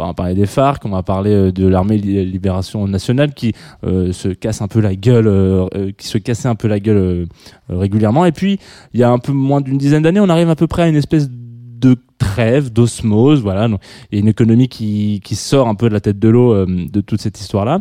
on 0.00 0.06
va 0.06 0.14
parler 0.14 0.34
des 0.34 0.46
FARC, 0.46 0.84
on 0.84 0.90
va 0.90 1.02
parler 1.02 1.32
euh, 1.32 1.50
de 1.50 1.66
l'armée 1.66 1.98
li- 1.98 2.24
libération 2.24 2.86
nationale 2.86 3.34
qui 3.34 3.52
euh, 3.84 4.12
se 4.12 4.28
casse 4.28 4.62
un 4.62 4.68
peu 4.68 4.80
la 4.80 4.94
gueule, 4.94 5.26
euh, 5.26 5.66
euh, 5.74 5.90
qui 5.98 6.06
se 6.06 6.18
cassait 6.18 6.46
un 6.46 6.54
peu 6.54 6.68
la 6.68 6.78
gueule 6.78 6.96
euh, 6.96 7.26
euh, 7.70 7.78
régulièrement. 7.78 8.24
Et 8.24 8.30
puis 8.30 8.60
il 8.94 9.00
y 9.00 9.02
a 9.02 9.10
un 9.10 9.18
peu 9.18 9.32
moins 9.32 9.60
d'une 9.60 9.76
dizaine 9.76 10.02
d'années, 10.04 10.20
on 10.20 10.28
arrive 10.28 10.50
à 10.50 10.54
peu 10.56 10.68
près 10.68 10.82
à 10.82 10.88
une 10.88 10.94
espèce 10.94 11.28
de 11.30 11.96
trêve, 12.18 12.72
d'osmose, 12.72 13.40
voilà. 13.42 13.64
A 13.64 13.68
une 14.12 14.28
économie 14.28 14.68
qui, 14.68 15.20
qui 15.24 15.34
sort 15.34 15.68
un 15.68 15.74
peu 15.74 15.88
de 15.88 15.94
la 15.94 16.00
tête 16.00 16.18
de 16.18 16.28
l'eau 16.28 16.52
euh, 16.52 16.66
de 16.66 17.00
toute 17.00 17.20
cette 17.20 17.40
histoire-là 17.40 17.80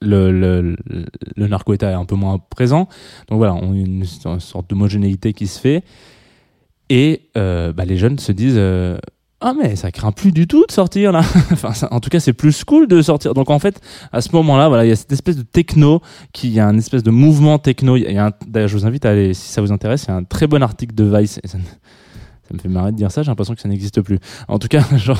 le, 0.00 0.30
le, 0.30 0.76
le, 1.36 1.46
narco-état 1.46 1.90
est 1.90 1.94
un 1.94 2.04
peu 2.04 2.14
moins 2.14 2.38
présent. 2.38 2.88
Donc 3.28 3.38
voilà, 3.38 3.54
on 3.54 3.72
a 3.72 3.76
une, 3.76 4.04
une 4.24 4.40
sorte 4.40 4.68
d'homogénéité 4.68 5.32
qui 5.32 5.46
se 5.46 5.60
fait. 5.60 5.84
Et 6.90 7.30
euh, 7.36 7.72
bah, 7.72 7.84
les 7.84 7.96
jeunes 7.96 8.18
se 8.18 8.32
disent 8.32 8.56
euh, 8.56 8.98
Ah, 9.40 9.54
mais 9.58 9.76
ça 9.76 9.90
craint 9.90 10.12
plus 10.12 10.32
du 10.32 10.46
tout 10.46 10.64
de 10.66 10.72
sortir 10.72 11.12
là. 11.12 11.20
enfin, 11.52 11.72
en 11.90 12.00
tout 12.00 12.10
cas, 12.10 12.20
c'est 12.20 12.32
plus 12.32 12.64
cool 12.64 12.86
de 12.86 13.00
sortir. 13.02 13.34
Donc 13.34 13.50
en 13.50 13.58
fait, 13.58 13.80
à 14.12 14.20
ce 14.20 14.30
moment-là, 14.32 14.68
voilà, 14.68 14.84
il 14.84 14.88
y 14.88 14.92
a 14.92 14.96
cette 14.96 15.12
espèce 15.12 15.36
de 15.36 15.42
techno, 15.42 16.00
il 16.42 16.50
y 16.50 16.60
a 16.60 16.66
un 16.66 16.76
espèce 16.76 17.02
de 17.02 17.10
mouvement 17.10 17.58
techno. 17.58 17.96
D'ailleurs, 17.98 18.68
je 18.68 18.76
vous 18.76 18.86
invite 18.86 19.06
à 19.06 19.10
aller, 19.10 19.34
si 19.34 19.52
ça 19.52 19.60
vous 19.60 19.72
intéresse, 19.72 20.04
il 20.04 20.08
y 20.08 20.12
a 20.12 20.16
un 20.16 20.24
très 20.24 20.46
bon 20.46 20.62
article 20.62 20.94
de 20.94 21.04
Vice. 21.04 21.40
Ça 22.48 22.52
me 22.54 22.58
fait 22.58 22.68
marrer 22.68 22.92
de 22.92 22.96
dire 22.96 23.10
ça, 23.10 23.22
j'ai 23.22 23.30
l'impression 23.30 23.54
que 23.54 23.60
ça 23.62 23.68
n'existe 23.70 24.02
plus. 24.02 24.18
En 24.48 24.58
tout 24.58 24.68
cas, 24.68 24.82
genre, 24.96 25.18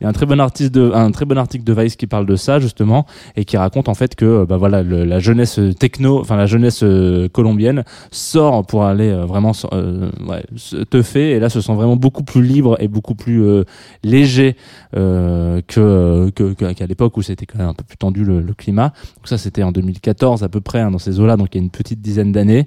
il 0.00 0.04
y 0.04 0.06
a 0.06 0.08
un 0.08 0.12
très 0.12 0.24
bon 0.24 0.40
artiste 0.40 0.72
de, 0.72 0.90
un 0.94 1.10
très 1.10 1.26
bon 1.26 1.36
article 1.36 1.64
de 1.64 1.72
Vice 1.74 1.96
qui 1.96 2.06
parle 2.06 2.24
de 2.24 2.34
ça, 2.34 2.60
justement, 2.60 3.04
et 3.36 3.44
qui 3.44 3.58
raconte 3.58 3.90
en 3.90 3.94
fait 3.94 4.14
que, 4.14 4.24
euh, 4.24 4.46
bah 4.46 4.56
voilà, 4.56 4.82
le- 4.82 5.04
la 5.04 5.18
jeunesse 5.18 5.60
techno, 5.78 6.18
enfin, 6.20 6.36
la 6.36 6.46
jeunesse 6.46 6.82
euh, 6.82 7.28
colombienne 7.28 7.84
sort 8.10 8.64
pour 8.66 8.84
aller 8.84 9.10
euh, 9.10 9.26
vraiment, 9.26 9.52
euh, 9.74 10.10
ouais, 10.26 10.44
se 10.56 10.76
teuffer, 10.76 11.32
et 11.32 11.40
là, 11.40 11.50
se 11.50 11.60
sent 11.60 11.74
vraiment 11.74 11.96
beaucoup 11.96 12.22
plus 12.24 12.42
libre 12.42 12.76
et 12.80 12.88
beaucoup 12.88 13.14
plus 13.14 13.42
euh, 13.44 13.64
léger 14.02 14.56
euh, 14.96 15.60
que, 15.66 16.30
que- 16.30 16.72
qu'à 16.72 16.86
l'époque 16.86 17.16
où 17.18 17.22
c'était 17.22 17.44
quand 17.44 17.58
même 17.58 17.68
un 17.68 17.74
peu 17.74 17.84
plus 17.84 17.98
tendu 17.98 18.24
le, 18.24 18.40
le 18.40 18.54
climat. 18.54 18.94
Donc 19.16 19.28
ça, 19.28 19.36
c'était 19.36 19.62
en 19.62 19.72
2014 19.72 20.42
à 20.42 20.48
peu 20.48 20.60
près, 20.62 20.80
hein, 20.80 20.90
dans 20.90 20.98
ces 20.98 21.20
eaux-là, 21.20 21.36
donc 21.36 21.48
il 21.54 21.58
y 21.58 21.60
a 21.60 21.64
une 21.64 21.70
petite 21.70 22.00
dizaine 22.00 22.32
d'années. 22.32 22.66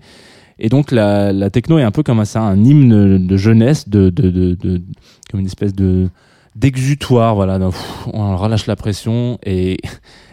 Et 0.59 0.69
donc 0.69 0.91
la, 0.91 1.49
techno 1.49 1.77
est 1.77 1.83
un 1.83 1.91
peu 1.91 2.03
comme 2.03 2.23
ça, 2.25 2.41
un 2.41 2.63
hymne 2.63 3.25
de 3.25 3.37
jeunesse, 3.37 3.89
de, 3.89 4.11
comme 5.29 5.39
une 5.39 5.45
espèce 5.45 5.73
de 5.73 6.09
d'exutoire, 6.55 7.35
voilà. 7.35 7.59
on 8.13 8.37
relâche 8.37 8.65
la 8.65 8.77
pression 8.77 9.37
et 9.43 9.77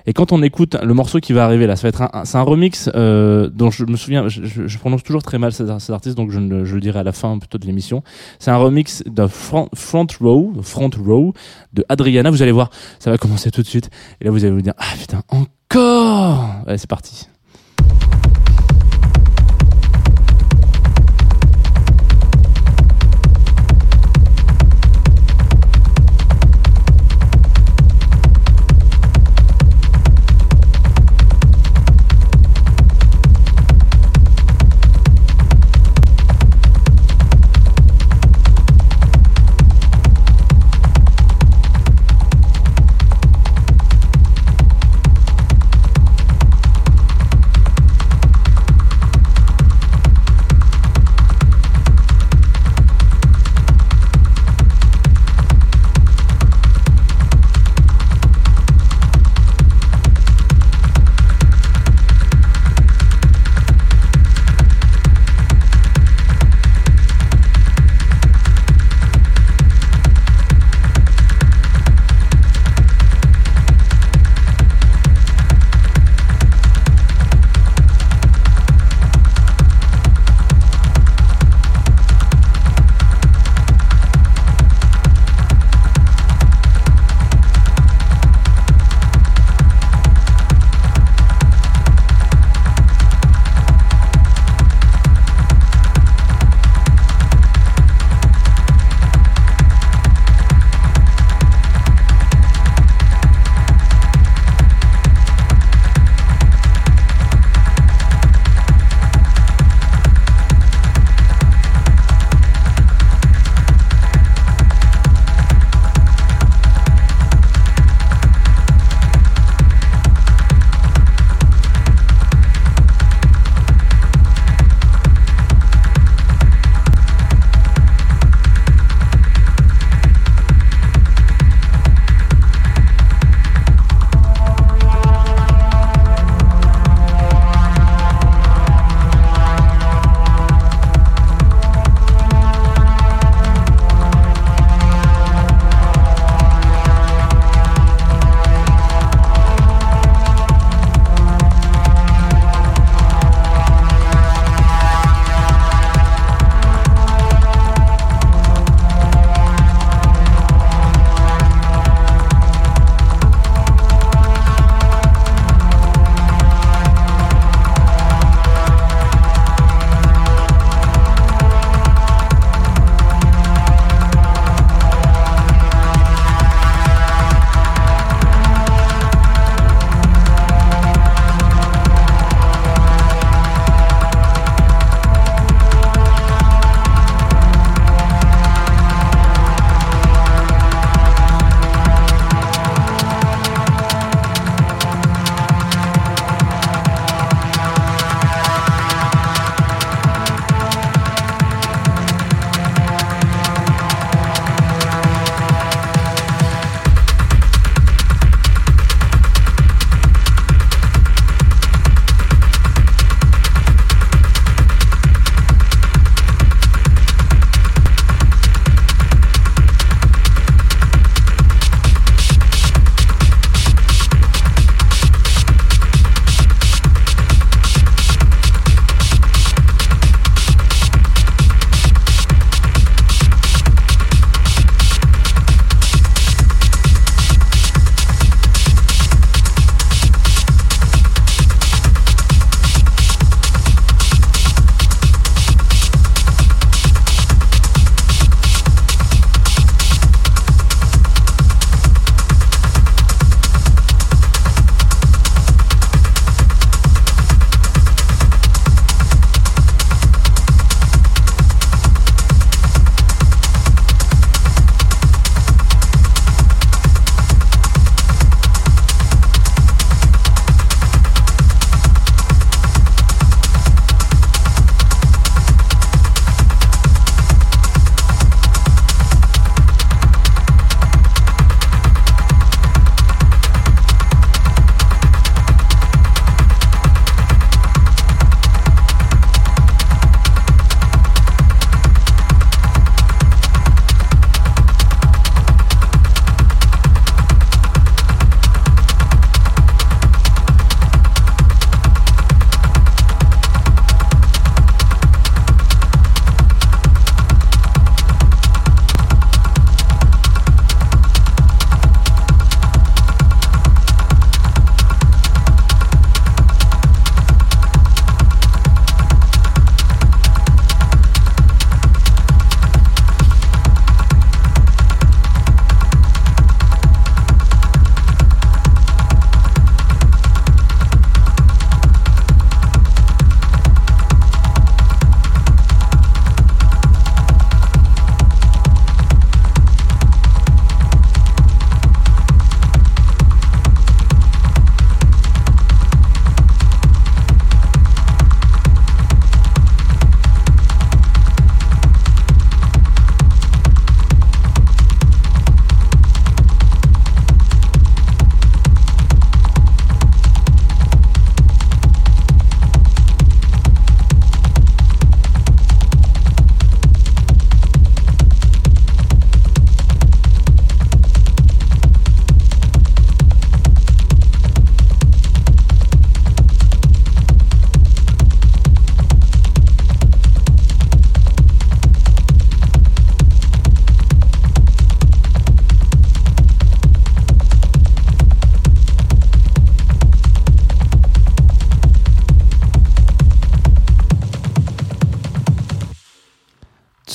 et 0.06 0.12
quand 0.12 0.32
on 0.32 0.42
écoute 0.42 0.76
le 0.82 0.94
morceau 0.94 1.20
qui 1.20 1.32
va 1.32 1.44
arriver 1.44 1.66
là, 1.66 1.76
ça 1.76 1.82
va 1.82 1.88
être 1.88 2.26
c'est 2.26 2.36
un 2.36 2.42
remix 2.42 2.90
euh, 2.94 3.48
dont 3.48 3.70
je 3.70 3.84
me 3.84 3.96
souviens, 3.96 4.28
je, 4.28 4.78
prononce 4.78 5.02
toujours 5.02 5.22
très 5.22 5.38
mal 5.38 5.52
cet, 5.52 5.68
cet 5.80 5.90
artiste, 5.90 6.16
donc 6.16 6.30
je, 6.30 6.38
le 6.38 6.80
dirai 6.80 7.00
à 7.00 7.02
la 7.02 7.12
fin 7.12 7.38
plutôt 7.38 7.58
de 7.58 7.66
l'émission. 7.66 8.02
C'est 8.38 8.50
un 8.50 8.56
remix 8.56 9.02
de 9.06 9.26
front, 9.26 9.68
front 9.74 10.06
row, 10.20 10.52
front 10.62 10.90
row 10.98 11.34
de 11.72 11.84
Adriana. 11.88 12.30
Vous 12.30 12.42
allez 12.42 12.52
voir, 12.52 12.70
ça 12.98 13.10
va 13.10 13.18
commencer 13.18 13.50
tout 13.50 13.62
de 13.62 13.66
suite. 13.66 13.90
Et 14.20 14.24
là, 14.24 14.30
vous 14.30 14.44
allez 14.44 14.52
vous 14.52 14.62
dire, 14.62 14.74
ah 14.78 14.94
putain, 14.98 15.22
encore. 15.28 16.46
Allez, 16.66 16.78
c'est 16.78 16.90
parti. 16.90 17.28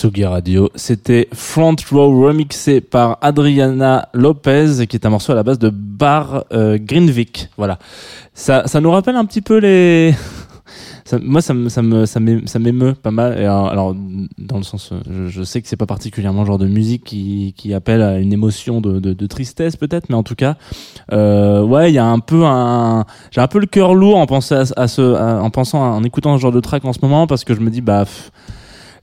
Tsugi 0.08 0.24
Radio. 0.24 0.70
C'était 0.76 1.28
Front 1.34 1.76
Row 1.92 2.26
remixé 2.28 2.80
par 2.80 3.18
Adriana 3.22 4.08
Lopez, 4.14 4.88
qui 4.88 4.96
est 4.96 5.06
un 5.06 5.10
morceau 5.10 5.34
à 5.34 5.36
la 5.36 5.44
base 5.44 5.60
de 5.60 5.70
Bar 5.70 6.46
euh, 6.54 6.78
Greenvik. 6.80 7.50
Voilà. 7.58 7.78
Ça, 8.34 8.64
ça 8.68 8.80
nous 8.80 8.90
rappelle 8.90 9.18
un 9.18 9.26
petit 9.26 9.42
peu 9.42 9.58
les. 9.58 10.14
Moi, 11.22 11.42
ça 11.42 11.54
me, 11.54 11.68
ça 11.68 11.82
me, 11.82 12.06
ça 12.06 12.22
m'é- 12.22 12.48
ça 12.48 12.58
m'émeut 12.58 12.94
pas 12.94 13.12
mal. 13.12 13.34
Et 13.38 13.44
alors, 13.44 13.68
alors, 13.70 13.96
dans 14.38 14.56
le 14.58 14.64
sens, 14.64 14.92
euh, 14.94 15.28
je, 15.28 15.44
sais 15.44 15.62
que 15.62 15.68
c'est 15.68 15.76
pas 15.78 15.86
particulièrement 15.86 16.42
le 16.42 16.48
genre 16.48 16.58
de 16.58 16.68
musique 16.68 17.04
qui, 17.04 17.54
qui 17.58 17.74
appelle 17.74 18.02
à 18.02 18.18
une 18.20 18.32
émotion 18.32 18.80
de, 18.80 19.00
de, 19.02 19.12
de 19.12 19.28
tristesse 19.28 19.76
peut-être, 19.76 20.08
mais 20.10 20.16
en 20.16 20.24
tout 20.24 20.36
cas, 20.36 20.56
euh, 21.12 21.64
ouais, 21.64 21.92
il 21.92 21.96
y 21.96 22.00
a 22.00 22.06
un 22.06 22.20
peu 22.20 22.46
un, 22.46 23.06
j'ai 23.32 23.42
un 23.42 23.48
peu 23.48 23.60
le 23.60 23.66
cœur 23.68 23.94
lourd 23.94 24.18
en 24.18 24.26
pensant 24.26 24.64
à, 24.78 24.88
ce, 24.88 25.02
en 25.42 25.50
pensant, 25.50 25.84
à- 25.84 25.96
en 25.96 26.04
écoutant 26.04 26.38
ce 26.38 26.42
genre 26.42 26.52
de 26.54 26.60
track 26.62 26.86
en 26.86 26.94
ce 26.94 27.00
moment, 27.02 27.28
parce 27.28 27.44
que 27.44 27.54
je 27.54 27.60
me 27.60 27.70
dis, 27.70 27.82
bah. 27.82 28.06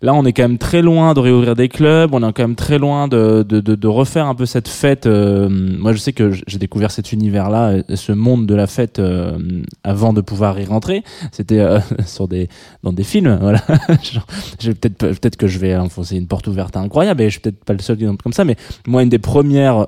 Là, 0.04 0.12
on 0.12 0.26
est 0.26 0.34
quand 0.34 0.42
même 0.42 0.58
très 0.58 0.82
loin 0.82 1.14
de 1.14 1.20
réouvrir 1.20 1.54
des 1.56 1.70
clubs. 1.70 2.10
On 2.12 2.18
est 2.18 2.32
quand 2.34 2.42
même 2.42 2.56
très 2.56 2.76
loin 2.76 3.08
de, 3.08 3.86
refaire 3.86 4.26
un 4.26 4.34
peu 4.34 4.44
cette 4.44 4.68
fête. 4.68 5.06
euh, 5.06 5.48
moi, 5.48 5.94
je 5.94 5.96
sais 5.96 6.12
que 6.12 6.30
j'ai 6.46 6.58
découvert 6.58 6.90
cet 6.90 7.12
univers-là, 7.12 7.76
ce 7.94 8.12
monde 8.12 8.44
de 8.44 8.54
la 8.54 8.66
fête 8.66 8.98
euh, 8.98 9.38
avant 9.82 10.12
de 10.12 10.20
pouvoir 10.20 10.60
y 10.60 10.66
rentrer. 10.66 11.04
C'était 11.32 11.60
euh, 11.60 11.78
dans 12.82 12.92
des 12.92 13.02
films. 13.02 13.38
Voilà. 13.44 13.60
Peut-être 14.60 15.36
que 15.36 15.46
je 15.46 15.58
vais 15.58 15.74
enfoncer 15.74 16.16
une 16.16 16.26
porte 16.26 16.48
ouverte 16.48 16.76
incroyable. 16.76 17.22
Et 17.22 17.26
je 17.26 17.30
suis 17.30 17.40
peut-être 17.40 17.64
pas 17.64 17.72
le 17.72 17.78
seul 17.78 17.96
qui 17.96 18.04
comme 18.22 18.34
ça. 18.34 18.44
Mais 18.44 18.56
moi, 18.86 19.02
une 19.02 19.08
des 19.08 19.18
premières 19.18 19.86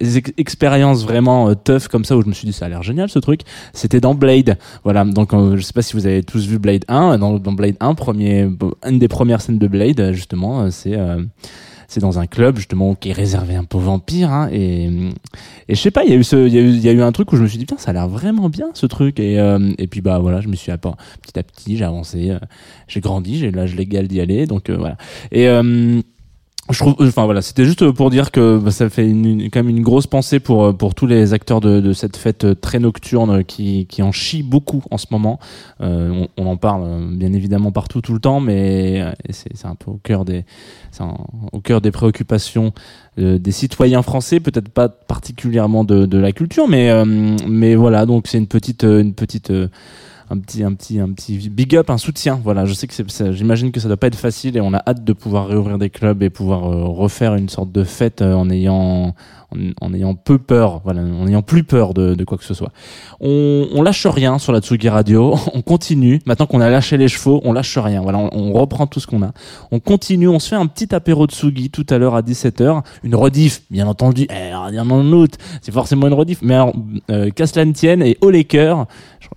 ex- 0.00 0.32
expériences 0.38 1.04
vraiment 1.04 1.54
tough 1.54 1.88
comme 1.90 2.06
ça 2.06 2.16
où 2.16 2.22
je 2.22 2.28
me 2.28 2.32
suis 2.32 2.46
dit 2.46 2.54
ça 2.54 2.64
a 2.64 2.68
l'air 2.70 2.82
génial 2.82 3.10
ce 3.10 3.18
truc, 3.18 3.42
c'était 3.74 4.00
dans 4.00 4.14
Blade. 4.14 4.56
Voilà. 4.84 5.04
Donc, 5.04 5.32
je 5.32 5.60
sais 5.60 5.74
pas 5.74 5.82
si 5.82 5.92
vous 5.92 6.06
avez 6.06 6.22
tous 6.22 6.46
vu 6.46 6.58
Blade 6.58 6.84
1. 6.88 7.18
Dans, 7.18 7.38
dans 7.38 7.52
Blade 7.52 7.76
1, 7.80 7.94
premier, 7.94 8.48
une 8.86 8.98
des 8.98 9.08
premières 9.08 9.40
scènes 9.40 9.58
de 9.58 9.68
Blade, 9.68 10.12
justement, 10.12 10.62
euh, 10.62 10.70
c'est 10.70 10.94
euh, 10.94 11.22
c'est 11.88 12.00
dans 12.00 12.18
un 12.18 12.26
club 12.26 12.56
justement 12.56 12.94
qui 12.94 13.10
est 13.10 13.12
réservé 13.12 13.54
un 13.54 13.64
peu 13.64 13.78
aux 13.78 13.80
vampires 13.80 14.30
hein, 14.30 14.48
et 14.52 14.86
et 15.68 15.74
je 15.74 15.80
sais 15.80 15.90
pas 15.90 16.04
il 16.04 16.10
y 16.10 16.12
a 16.12 16.16
eu 16.16 16.24
ce 16.24 16.46
il 16.46 16.54
y 16.54 16.58
a 16.58 16.60
eu 16.60 16.70
y 16.70 16.88
a 16.88 16.92
eu 16.92 17.02
un 17.02 17.12
truc 17.12 17.32
où 17.32 17.36
je 17.36 17.42
me 17.42 17.46
suis 17.46 17.58
dit 17.58 17.64
putain 17.64 17.80
ça 17.80 17.90
a 17.90 17.94
l'air 17.94 18.08
vraiment 18.08 18.48
bien 18.48 18.70
ce 18.74 18.86
truc 18.86 19.20
et 19.20 19.38
euh, 19.38 19.72
et 19.78 19.86
puis 19.86 20.00
bah 20.00 20.18
voilà 20.18 20.40
je 20.40 20.48
me 20.48 20.56
suis 20.56 20.72
apport 20.72 20.96
petit 21.22 21.38
à 21.38 21.42
petit 21.42 21.76
j'ai 21.76 21.84
avancé 21.84 22.30
euh, 22.30 22.38
j'ai 22.88 23.00
grandi 23.00 23.38
j'ai 23.38 23.50
l'âge 23.50 23.74
légal 23.74 24.08
d'y 24.08 24.20
aller 24.20 24.46
donc 24.46 24.70
euh, 24.70 24.76
voilà. 24.76 24.96
Et 25.32 25.46
je 26.70 26.78
trouve, 26.78 26.94
enfin 27.00 27.24
voilà, 27.26 27.42
c'était 27.42 27.64
juste 27.64 27.90
pour 27.92 28.10
dire 28.10 28.30
que 28.32 28.58
bah, 28.58 28.70
ça 28.72 28.88
fait 28.90 29.08
une, 29.08 29.24
une- 29.24 29.50
quand 29.50 29.60
même 29.62 29.68
une 29.68 29.82
grosse 29.82 30.06
pensée 30.06 30.40
pour 30.40 30.64
euh, 30.64 30.72
pour 30.72 30.94
tous 30.94 31.06
les 31.06 31.32
acteurs 31.32 31.60
de, 31.60 31.80
de 31.80 31.92
cette 31.92 32.16
fête 32.16 32.44
euh, 32.44 32.54
très 32.54 32.78
nocturne 32.80 33.44
qui 33.44 33.86
qui 33.86 34.02
en 34.02 34.10
chient 34.12 34.42
beaucoup 34.42 34.82
en 34.90 34.98
ce 34.98 35.06
moment. 35.10 35.38
Euh, 35.80 36.10
on, 36.36 36.42
on 36.44 36.46
en 36.48 36.56
parle 36.56 36.82
euh, 36.84 37.08
bien 37.16 37.32
évidemment 37.32 37.70
partout 37.72 38.00
tout 38.00 38.14
le 38.14 38.18
temps, 38.20 38.40
mais 38.40 39.00
euh, 39.00 39.12
c'est 39.30 39.66
un 39.66 39.76
peu 39.76 39.92
au 39.92 40.00
cœur 40.02 40.24
des 40.24 40.44
un- 40.98 41.14
au 41.52 41.60
cœur 41.60 41.80
des 41.80 41.90
préoccupations 41.92 42.72
euh, 43.18 43.38
des 43.38 43.52
citoyens 43.52 44.02
français, 44.02 44.40
peut-être 44.40 44.68
pas 44.68 44.88
particulièrement 44.88 45.84
de, 45.84 46.06
de 46.06 46.18
la 46.18 46.32
culture, 46.32 46.66
mais 46.68 46.90
euh, 46.90 47.04
mais 47.46 47.74
voilà, 47.76 48.06
donc 48.06 48.26
c'est 48.26 48.38
une 48.38 48.46
petite 48.48 48.84
euh, 48.84 49.00
une 49.02 49.14
petite 49.14 49.50
euh, 49.50 49.68
un 50.30 50.38
petit 50.38 50.62
un 50.62 50.74
petit 50.74 50.98
un 51.00 51.12
petit 51.12 51.48
big 51.48 51.76
up 51.76 51.90
un 51.90 51.98
soutien. 51.98 52.40
Voilà 52.42 52.64
je 52.64 52.74
sais 52.74 52.86
que 52.86 52.94
c'est 52.94 53.32
j'imagine 53.32 53.72
que 53.72 53.80
ça 53.80 53.88
doit 53.88 53.96
pas 53.96 54.08
être 54.08 54.16
facile 54.16 54.56
et 54.56 54.60
on 54.60 54.72
a 54.74 54.82
hâte 54.86 55.04
de 55.04 55.12
pouvoir 55.12 55.46
réouvrir 55.46 55.78
des 55.78 55.90
clubs 55.90 56.22
et 56.22 56.30
pouvoir 56.30 56.64
euh, 56.64 56.84
refaire 56.84 57.34
une 57.34 57.48
sorte 57.48 57.72
de 57.72 57.84
fête 57.84 58.22
euh, 58.22 58.34
en 58.34 58.50
ayant 58.50 59.14
en, 59.80 59.94
ayant 59.94 60.14
peu 60.14 60.38
peur 60.38 60.80
voilà 60.84 61.02
en 61.02 61.26
ayant 61.26 61.42
plus 61.42 61.64
peur 61.64 61.94
de, 61.94 62.14
de 62.14 62.24
quoi 62.24 62.38
que 62.38 62.44
ce 62.44 62.54
soit. 62.54 62.72
On, 63.20 63.68
on 63.72 63.82
lâche 63.82 64.06
rien 64.06 64.38
sur 64.38 64.52
la 64.52 64.60
Tsugi 64.60 64.88
Radio 64.88 65.36
on 65.54 65.62
continue. 65.62 66.20
Maintenant 66.26 66.46
qu'on 66.46 66.60
a 66.60 66.68
lâché 66.70 66.96
les 66.96 67.08
chevaux 67.08 67.40
on 67.44 67.52
lâche 67.52 67.76
rien. 67.78 68.02
Voilà 68.02 68.18
on, 68.18 68.52
reprend 68.52 68.86
tout 68.86 69.00
ce 69.00 69.06
qu'on 69.06 69.22
a. 69.22 69.32
On 69.70 69.80
continue 69.80 70.28
on 70.28 70.38
se 70.38 70.48
fait 70.48 70.56
un 70.56 70.66
petit 70.66 70.94
apéro 70.94 71.26
de 71.26 71.32
Tsugi 71.32 71.70
tout 71.70 71.86
à 71.90 71.98
l'heure 71.98 72.14
à 72.14 72.22
17h 72.22 72.82
une 73.04 73.14
rediff 73.14 73.62
bien 73.70 73.86
entendu. 73.86 74.26
Eh, 74.30 74.70
bien 74.70 74.88
en 74.90 75.12
août 75.12 75.34
c'est 75.62 75.72
forcément 75.72 76.06
une 76.06 76.14
rediff. 76.14 76.40
Mais 76.42 76.54
alors 76.54 76.74
euh, 77.10 77.30
qu'à 77.30 77.46
cela 77.46 77.64
ne 77.64 77.72
tienne 77.72 78.02
et 78.02 78.18
au 78.20 78.30
les 78.30 78.44
cœurs 78.44 78.86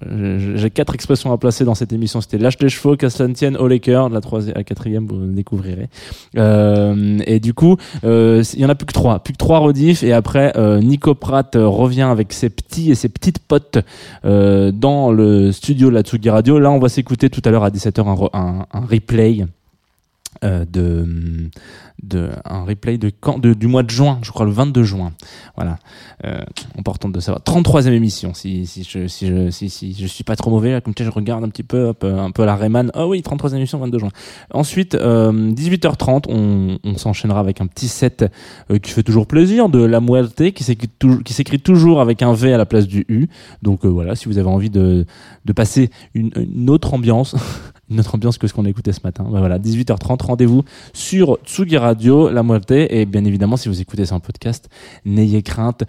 j'ai 0.01 0.69
quatre 0.69 0.95
expressions 0.95 1.31
à 1.31 1.37
placer 1.37 1.65
dans 1.65 1.75
cette 1.75 1.93
émission. 1.93 2.21
C'était 2.21 2.37
lâche 2.37 2.57
les 2.59 2.69
chevaux, 2.69 2.95
qu'à 2.95 3.09
cela 3.09 3.27
ne 3.27 3.33
tienne, 3.33 3.57
au 3.57 3.67
les 3.67 3.79
cœurs. 3.79 4.09
La 4.09 4.21
troisième, 4.21 4.55
la 4.55 4.63
quatrième, 4.63 5.05
vous 5.07 5.25
découvrirez. 5.27 5.89
Euh, 6.37 7.19
et 7.25 7.39
du 7.39 7.53
coup, 7.53 7.77
euh, 8.03 8.43
il 8.53 8.59
y 8.59 8.65
en 8.65 8.69
a 8.69 8.75
plus 8.75 8.85
que 8.85 8.93
trois, 8.93 9.19
plus 9.19 9.33
que 9.33 9.37
trois 9.37 9.59
rediffs. 9.59 9.98
Et 10.03 10.13
après, 10.13 10.53
euh, 10.57 10.79
Nico 10.79 11.15
Pratt 11.15 11.55
euh, 11.55 11.67
revient 11.67 12.03
avec 12.03 12.33
ses 12.33 12.49
petits 12.49 12.91
et 12.91 12.95
ses 12.95 13.09
petites 13.09 13.39
potes 13.39 13.79
euh, 14.25 14.71
dans 14.71 15.11
le 15.11 15.51
studio 15.51 15.89
de 15.89 15.95
la 15.95 16.01
Tsugi 16.01 16.29
Radio. 16.29 16.59
Là, 16.59 16.71
on 16.71 16.79
va 16.79 16.89
s'écouter 16.89 17.29
tout 17.29 17.41
à 17.45 17.49
l'heure 17.51 17.63
à 17.63 17.69
17h 17.69 18.01
un, 18.07 18.13
re- 18.15 18.29
un, 18.33 18.65
un 18.71 18.85
replay. 18.85 19.45
Euh, 20.43 20.63
de, 20.63 21.49
de 22.03 22.29
un 22.45 22.63
replay 22.63 22.97
de 22.97 23.11
quand 23.19 23.39
de, 23.39 23.53
du 23.53 23.67
mois 23.67 23.83
de 23.83 23.89
juin 23.89 24.19
je 24.21 24.31
crois 24.31 24.45
le 24.45 24.51
22 24.51 24.83
juin. 24.83 25.11
Voilà. 25.55 25.79
Euh, 26.23 26.39
important 26.77 27.09
de 27.09 27.19
savoir. 27.19 27.41
33e 27.43 27.91
émission 27.91 28.33
si 28.33 28.65
si 28.65 28.83
je 28.83 29.07
si 29.07 29.69
si, 29.69 29.93
je 29.99 30.07
suis 30.07 30.23
pas 30.23 30.35
trop 30.35 30.49
mauvais 30.49 30.79
comme 30.81 30.93
tu 30.93 31.03
sais, 31.03 31.09
je 31.09 31.13
regarde 31.13 31.43
un 31.43 31.49
petit 31.49 31.63
peu 31.63 31.93
euh, 32.03 32.19
un 32.19 32.31
peu 32.31 32.45
la 32.45 32.55
Rayman. 32.55 32.91
Oh 32.95 33.07
oui 33.09 33.21
33e 33.21 33.55
émission 33.57 33.79
22 33.79 33.99
juin. 33.99 34.09
Ensuite 34.53 34.95
euh, 34.95 35.31
18h30 35.51 36.25
on, 36.29 36.79
on 36.83 36.97
s'enchaînera 36.97 37.39
avec 37.39 37.59
un 37.59 37.67
petit 37.67 37.87
set 37.87 38.25
euh, 38.71 38.77
qui 38.77 38.91
fait 38.91 39.03
toujours 39.03 39.27
plaisir 39.27 39.67
de 39.67 39.83
La 39.83 39.99
Muerte 39.99 40.51
qui 40.51 40.63
s'écrit 40.63 41.59
toujours 41.59 42.01
avec 42.01 42.21
un 42.21 42.33
V 42.33 42.53
à 42.53 42.57
la 42.57 42.65
place 42.65 42.87
du 42.87 43.05
U. 43.09 43.27
Donc 43.61 43.83
euh, 43.83 43.89
voilà 43.89 44.15
si 44.15 44.27
vous 44.27 44.37
avez 44.37 44.49
envie 44.49 44.69
de 44.69 45.05
de 45.45 45.53
passer 45.53 45.89
une 46.13 46.69
autre 46.69 46.93
ambiance 46.93 47.35
une 47.89 47.99
autre 47.99 48.15
ambiance 48.15 48.37
que 48.37 48.47
ce 48.47 48.53
qu'on 48.53 48.65
a 48.65 48.69
écouté 48.69 48.91
ce 48.91 48.99
matin. 49.03 49.23
Bah 49.29 49.39
voilà, 49.39 49.59
18h30, 49.59 50.23
rendez-vous 50.23 50.63
sur 50.93 51.37
Tsugi 51.45 51.77
Radio, 51.77 52.29
La 52.29 52.43
Muerte, 52.43 52.71
et 52.71 53.05
bien 53.05 53.25
évidemment, 53.25 53.57
si 53.57 53.69
vous 53.69 53.81
écoutez 53.81 54.05
ça 54.05 54.15
en 54.15 54.19
podcast, 54.19 54.69
n'ayez 55.05 55.41
crainte. 55.43 55.83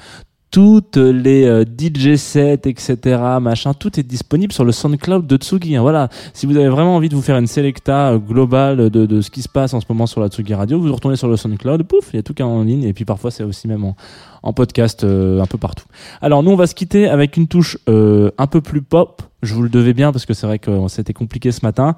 Toutes 0.51 0.97
les 0.97 1.45
euh, 1.45 1.65
DJ 1.65 2.17
sets, 2.17 2.63
etc., 2.65 2.97
machin, 3.41 3.73
tout 3.73 4.01
est 4.01 4.03
disponible 4.03 4.53
sur 4.53 4.65
le 4.65 4.73
SoundCloud 4.73 5.25
de 5.25 5.37
Tsugi. 5.37 5.77
hein. 5.77 5.83
Voilà, 5.83 6.09
si 6.35 6.45
vous 6.45 6.57
avez 6.57 6.69
vraiment 6.69 6.97
envie 6.97 7.09
de 7.09 7.15
vous 7.15 7.23
faire 7.23 7.39
une 7.39 7.47
selecta 7.47 8.11
euh, 8.11 8.19
globale 8.19 8.91
de, 8.91 9.07
de 9.07 9.21
ce 9.21 9.31
qui 9.31 9.43
se 9.43 9.49
passe 9.49 9.75
en 9.75 9.81
ce 9.81 9.87
moment 9.89 10.09
sur 10.09 10.21
la 10.21 10.27
Tsugi 10.27 10.53
Radio, 10.55 10.81
vous 10.81 10.93
retournez 10.93 11.17
sur 11.17 11.29
le 11.29 11.37
SoundCloud, 11.37 11.85
pouf, 11.85 12.11
il 12.13 12.17
y 12.17 12.19
a 12.19 12.25
tout 12.25 12.35
qui 12.35 12.43
en 12.43 12.65
ligne, 12.65 12.83
et 12.83 12.93
puis 12.93 13.05
parfois 13.05 13.31
c'est 13.31 13.45
aussi 13.45 13.69
même 13.69 13.85
en, 13.85 13.95
en 14.43 14.53
podcast 14.53 15.05
euh, 15.05 15.41
un 15.41 15.47
peu 15.47 15.59
partout. 15.59 15.87
Alors 16.21 16.43
nous, 16.43 16.51
on 16.51 16.57
va 16.57 16.67
se 16.67 16.75
quitter 16.75 17.09
avec 17.09 17.37
une 17.37 17.49
touche 17.49 17.79
euh, 17.89 18.31
un 18.39 18.47
peu 18.47 18.61
plus 18.61 18.83
pop. 18.83 19.23
Je 19.43 19.55
vous 19.55 19.63
le 19.63 19.69
devais 19.69 19.93
bien 19.93 20.13
parce 20.13 20.27
que 20.27 20.35
c'est 20.35 20.47
vrai 20.47 20.59
que 20.59 20.71
c'était 20.89 21.13
compliqué 21.13 21.53
ce 21.53 21.65
matin. 21.65 21.97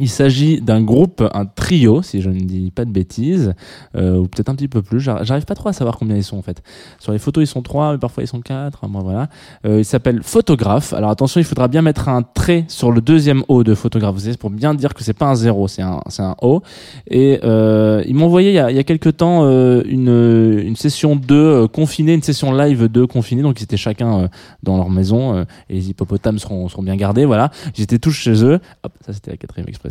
Il 0.00 0.08
s'agit 0.08 0.60
d'un 0.60 0.82
groupe, 0.82 1.22
un 1.34 1.46
trio, 1.46 2.02
si 2.02 2.20
je 2.20 2.28
ne 2.28 2.40
dis 2.40 2.72
pas 2.72 2.84
de 2.84 2.90
bêtises, 2.90 3.54
euh, 3.96 4.16
ou 4.16 4.26
peut-être 4.26 4.48
un 4.48 4.56
petit 4.56 4.66
peu 4.66 4.82
plus. 4.82 4.98
J'ar- 4.98 5.24
J'arrive 5.24 5.44
pas 5.44 5.54
trop 5.54 5.68
à 5.68 5.72
savoir 5.72 5.98
combien 5.98 6.16
ils 6.16 6.24
sont 6.24 6.36
en 6.36 6.42
fait. 6.42 6.64
Sur 6.98 7.12
les 7.12 7.20
photos, 7.20 7.44
ils 7.44 7.46
sont 7.46 7.62
trois, 7.62 7.92
mais 7.92 7.98
parfois 7.98 8.24
ils 8.24 8.26
sont 8.26 8.40
quatre. 8.40 8.88
Moi, 8.88 9.02
voilà. 9.04 9.28
Euh, 9.64 9.78
il 9.78 9.84
s'appelle 9.84 10.20
Photographe. 10.24 10.92
Alors 10.94 11.10
attention, 11.10 11.40
il 11.40 11.44
faudra 11.44 11.68
bien 11.68 11.80
mettre 11.80 12.08
un 12.08 12.22
trait 12.22 12.64
sur 12.66 12.90
le 12.90 13.00
deuxième 13.00 13.44
O 13.46 13.62
de 13.62 13.72
Photographe. 13.76 14.14
Vous 14.14 14.20
savez, 14.22 14.36
pour 14.36 14.50
bien 14.50 14.74
dire 14.74 14.94
que 14.94 15.04
c'est 15.04 15.12
pas 15.12 15.26
un 15.26 15.36
zéro, 15.36 15.68
c'est 15.68 15.82
un, 15.82 16.00
c'est 16.08 16.22
un 16.22 16.34
O. 16.42 16.60
Et 17.08 17.38
euh, 17.44 18.02
ils 18.04 18.16
m'ont 18.16 18.26
envoyé 18.26 18.50
il 18.50 18.54
y 18.54 18.58
a, 18.58 18.72
il 18.72 18.76
y 18.76 18.80
a 18.80 18.84
quelques 18.84 19.16
temps 19.18 19.42
euh, 19.44 19.80
une, 19.86 20.60
une 20.66 20.74
session 20.74 21.14
2 21.14 21.34
euh, 21.36 21.68
confinée, 21.68 22.14
une 22.14 22.22
session 22.22 22.52
live 22.52 22.88
2 22.88 23.06
confinée. 23.06 23.42
Donc 23.42 23.60
ils 23.60 23.64
étaient 23.64 23.76
chacun 23.76 24.22
euh, 24.22 24.28
dans 24.64 24.76
leur 24.76 24.90
maison 24.90 25.44
et 25.70 25.74
les 25.74 25.90
hippopotames 25.90 26.40
seront, 26.40 26.68
seront 26.68 26.82
bien 26.82 26.96
gardés. 26.96 27.26
Voilà. 27.26 27.52
J'étais 27.74 28.00
tous 28.00 28.10
chez 28.10 28.42
eux. 28.44 28.58
Hop, 28.82 28.92
ça 29.06 29.12
c'était 29.12 29.30
la 29.30 29.36
quatrième 29.36 29.68
expression. 29.68 29.83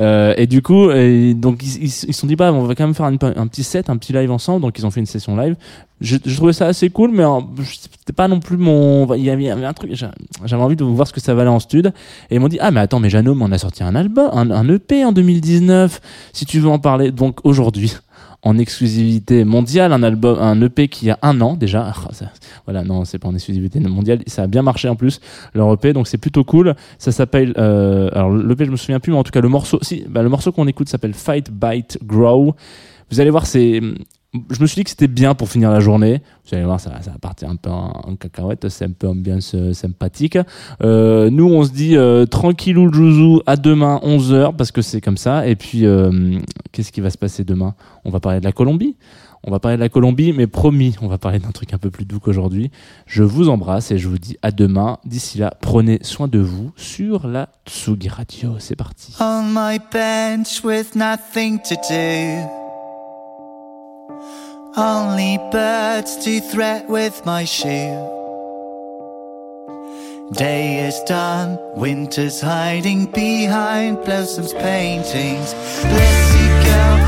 Euh, 0.00 0.34
et 0.36 0.46
du 0.46 0.62
coup, 0.62 0.88
donc 1.34 1.62
ils 1.62 1.90
se 1.90 2.12
sont 2.12 2.26
dit 2.26 2.36
bah 2.36 2.52
on 2.52 2.64
va 2.64 2.74
quand 2.74 2.84
même 2.84 2.94
faire 2.94 3.06
un, 3.06 3.16
petit 3.16 3.62
set, 3.62 3.90
un 3.90 3.96
petit 3.96 4.12
live 4.12 4.30
ensemble. 4.30 4.62
Donc 4.62 4.78
ils 4.78 4.86
ont 4.86 4.90
fait 4.90 5.00
une 5.00 5.06
session 5.06 5.36
live. 5.36 5.56
Je, 6.00 6.16
trouvais 6.16 6.52
ça 6.52 6.66
assez 6.66 6.90
cool, 6.90 7.12
mais 7.12 7.24
euh, 7.24 7.40
c'était 7.64 8.12
pas 8.12 8.26
non 8.26 8.40
plus 8.40 8.56
mon. 8.56 9.12
Il 9.14 9.22
y 9.22 9.30
avait, 9.30 9.50
un 9.50 9.72
truc. 9.72 9.94
j'a- 9.94 10.10
J'avais 10.44 10.62
envie 10.62 10.76
de 10.76 10.84
voir 10.84 11.06
ce 11.06 11.12
que 11.12 11.20
ça 11.20 11.34
valait 11.34 11.48
en 11.50 11.60
stud. 11.60 11.92
Et 12.30 12.34
ils 12.36 12.40
m'ont 12.40 12.48
dit 12.48 12.58
ah 12.60 12.70
mais 12.70 12.80
attends 12.80 12.98
mais 12.98 13.08
mais 13.12 13.28
on 13.28 13.52
a 13.52 13.58
sorti 13.58 13.84
un 13.84 13.94
album, 13.94 14.30
un 14.32 14.68
EP 14.68 15.04
en 15.04 15.12
2019. 15.12 16.00
Si 16.32 16.44
tu 16.44 16.58
veux 16.58 16.68
en 16.68 16.78
parler, 16.78 17.12
donc 17.12 17.38
aujourd'hui 17.44 17.92
en 18.44 18.58
exclusivité 18.58 19.44
mondiale, 19.44 19.92
un 19.92 20.02
album, 20.02 20.38
un 20.40 20.60
EP 20.62 20.88
qui 20.88 21.10
a 21.10 21.18
un 21.22 21.40
an 21.40 21.54
déjà. 21.54 21.92
Ça- 22.10 22.30
voilà, 22.64 22.82
non, 22.82 23.04
c'est 23.04 23.18
pas 23.18 23.28
en 23.28 23.34
exclusivité 23.34 23.78
mondiale. 23.80 24.20
Ça 24.26 24.42
a 24.42 24.46
bien 24.48 24.62
marché 24.62 24.88
en 24.88 24.96
plus 24.96 25.20
leur 25.54 25.72
EP, 25.72 25.92
donc 25.92 26.08
c'est 26.08 26.18
plutôt 26.18 26.42
cool. 26.44 26.74
Ça 26.98 27.12
s'appelle, 27.12 27.54
euh, 27.56 28.08
alors 28.12 28.32
l'EP 28.34 28.64
je 28.64 28.70
me 28.70 28.76
souviens 28.76 28.98
plus, 29.00 29.12
mais 29.12 29.18
en 29.18 29.22
tout 29.24 29.30
cas 29.30 29.40
le 29.40 29.48
morceau, 29.48 29.78
si, 29.82 30.04
bah, 30.08 30.22
le 30.22 30.28
morceau 30.28 30.50
qu'on 30.52 30.66
écoute 30.66 30.88
s'appelle 30.88 31.14
Fight, 31.14 31.50
Bite, 31.52 31.98
Grow. 32.04 32.54
Vous 33.10 33.20
allez 33.20 33.30
voir, 33.30 33.46
c'est, 33.46 33.80
je 34.50 34.60
me 34.60 34.66
suis 34.66 34.76
dit 34.76 34.84
que 34.84 34.90
c'était 34.90 35.08
bien 35.08 35.34
pour 35.34 35.48
finir 35.48 35.70
la 35.70 35.80
journée. 35.80 36.22
Vous 36.46 36.54
allez 36.54 36.64
voir, 36.64 36.80
ça, 36.80 37.02
ça 37.02 37.12
partir 37.20 37.50
un 37.50 37.56
peu 37.56 37.68
en, 37.68 38.16
cacahuète, 38.16 38.68
c'est 38.70 38.86
un 38.86 38.90
peu 38.90 39.06
ambiance 39.08 39.54
euh, 39.54 39.74
sympathique. 39.74 40.38
Euh, 40.82 41.28
nous, 41.28 41.46
on 41.46 41.64
se 41.64 41.70
dit 41.70 41.96
euh, 41.96 42.24
tranquillou 42.24 42.92
jouzou, 42.92 43.42
à 43.46 43.56
demain 43.56 44.00
11h, 44.02 44.56
parce 44.56 44.72
que 44.72 44.80
c'est 44.80 45.02
comme 45.02 45.18
ça. 45.18 45.46
Et 45.46 45.54
puis, 45.54 45.84
euh, 45.84 46.38
qu'est-ce 46.72 46.92
qui 46.92 47.02
va 47.02 47.10
se 47.10 47.18
passer 47.18 47.44
demain? 47.44 47.74
On 48.04 48.10
va 48.10 48.20
parler 48.20 48.40
de 48.40 48.44
la 48.44 48.52
Colombie. 48.52 48.96
On 49.44 49.50
va 49.50 49.58
parler 49.58 49.76
de 49.76 49.82
la 49.82 49.88
Colombie, 49.88 50.32
mais 50.32 50.46
promis, 50.46 50.94
on 51.02 51.08
va 51.08 51.18
parler 51.18 51.40
d'un 51.40 51.50
truc 51.50 51.74
un 51.74 51.78
peu 51.78 51.90
plus 51.90 52.04
doux 52.04 52.20
qu'aujourd'hui. 52.20 52.70
Je 53.06 53.24
vous 53.24 53.48
embrasse 53.48 53.90
et 53.90 53.98
je 53.98 54.08
vous 54.08 54.18
dis 54.18 54.38
à 54.40 54.52
demain. 54.52 54.98
D'ici 55.04 55.38
là, 55.38 55.52
prenez 55.60 55.98
soin 56.02 56.28
de 56.28 56.38
vous 56.38 56.72
sur 56.76 57.26
la 57.26 57.48
Tsugi 57.66 58.08
Radio. 58.08 58.54
C'est 58.60 58.76
parti. 58.76 59.14
On 59.20 59.42
my 59.52 59.78
bench 59.92 60.62
with 60.64 60.94
nothing 60.94 61.58
to 61.58 61.74
do. 61.90 62.61
Only 64.76 65.36
birds 65.50 66.16
to 66.24 66.40
threat 66.40 66.88
with 66.88 67.26
my 67.26 67.44
shoe. 67.44 68.08
Day 70.32 70.88
is 70.88 70.98
done, 71.00 71.58
winter's 71.76 72.40
hiding 72.40 73.04
behind 73.10 74.02
blossoms 74.02 74.54
paintings. 74.54 75.52
Bless 75.52 76.34
you, 76.40 76.48
girl, 76.64 77.01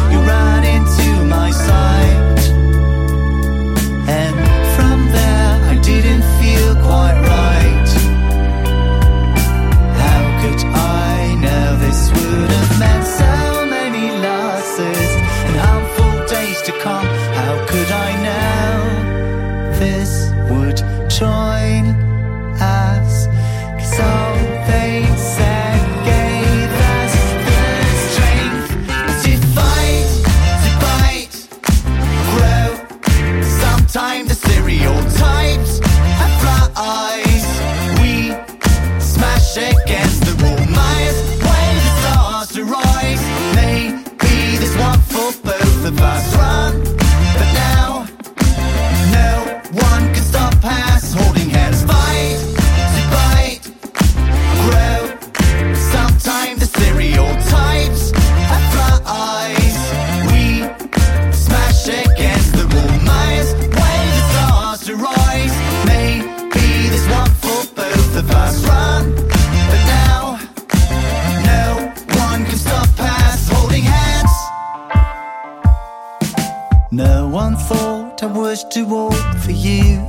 I 78.25 78.27
was 78.27 78.65
too 78.65 78.87
old 78.87 79.39
for 79.45 79.51
you. 79.51 80.03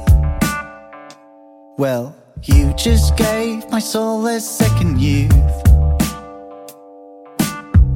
Well, 1.78 2.16
you 2.44 2.74
just 2.76 3.18
gave 3.18 3.70
my 3.70 3.80
soul 3.80 4.26
a 4.26 4.40
second 4.40 5.02
youth. 5.02 5.34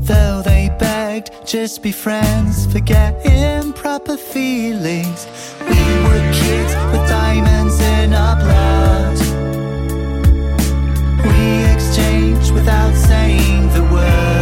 Though 0.10 0.42
they 0.44 0.76
begged, 0.78 1.32
just 1.48 1.82
be 1.82 1.94
friends, 1.94 2.66
forget 2.70 3.26
improper 3.26 4.18
feelings. 4.18 5.26
We 5.62 5.80
were 6.04 6.26
kids 6.34 6.74
with 6.92 7.06
diamonds 7.08 7.80
in 7.80 8.14
our 8.14 8.36
blood. 8.44 9.18
We 11.28 11.64
exchanged 11.74 12.52
without 12.54 12.94
saying 12.94 13.70
the 13.72 13.84
words. 13.84 14.39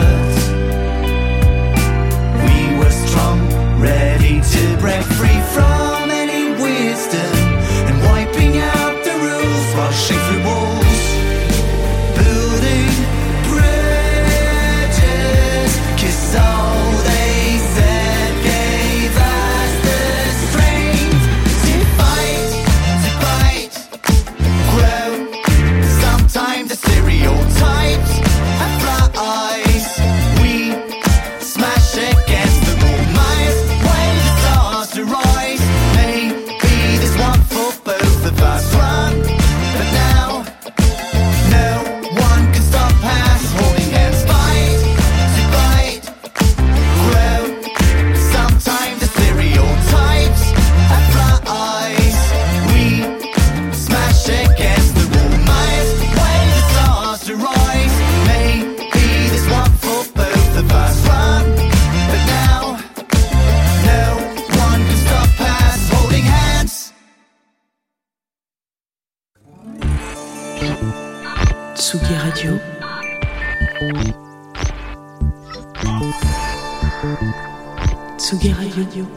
Tsugi 78.27 78.51
Radio. 78.51 79.07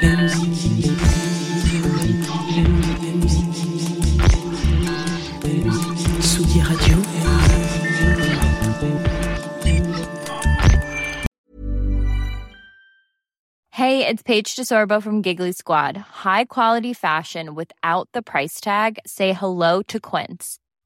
La 0.00 0.14
musique. 0.14 0.94
Tsugi 6.20 6.60
Radio. 6.62 6.96
Hey, 13.72 14.06
it's 14.06 14.22
Paige 14.22 14.54
DeSorbo 14.54 15.02
from 15.02 15.22
Giggly 15.22 15.50
Squad. 15.50 15.96
High 15.96 16.44
quality 16.44 16.92
fashion 16.92 17.56
without 17.56 18.08
the 18.12 18.22
price 18.22 18.60
tag. 18.60 19.00
Say 19.06 19.32
hello 19.32 19.82
to 19.88 19.98
Quince. 19.98 20.60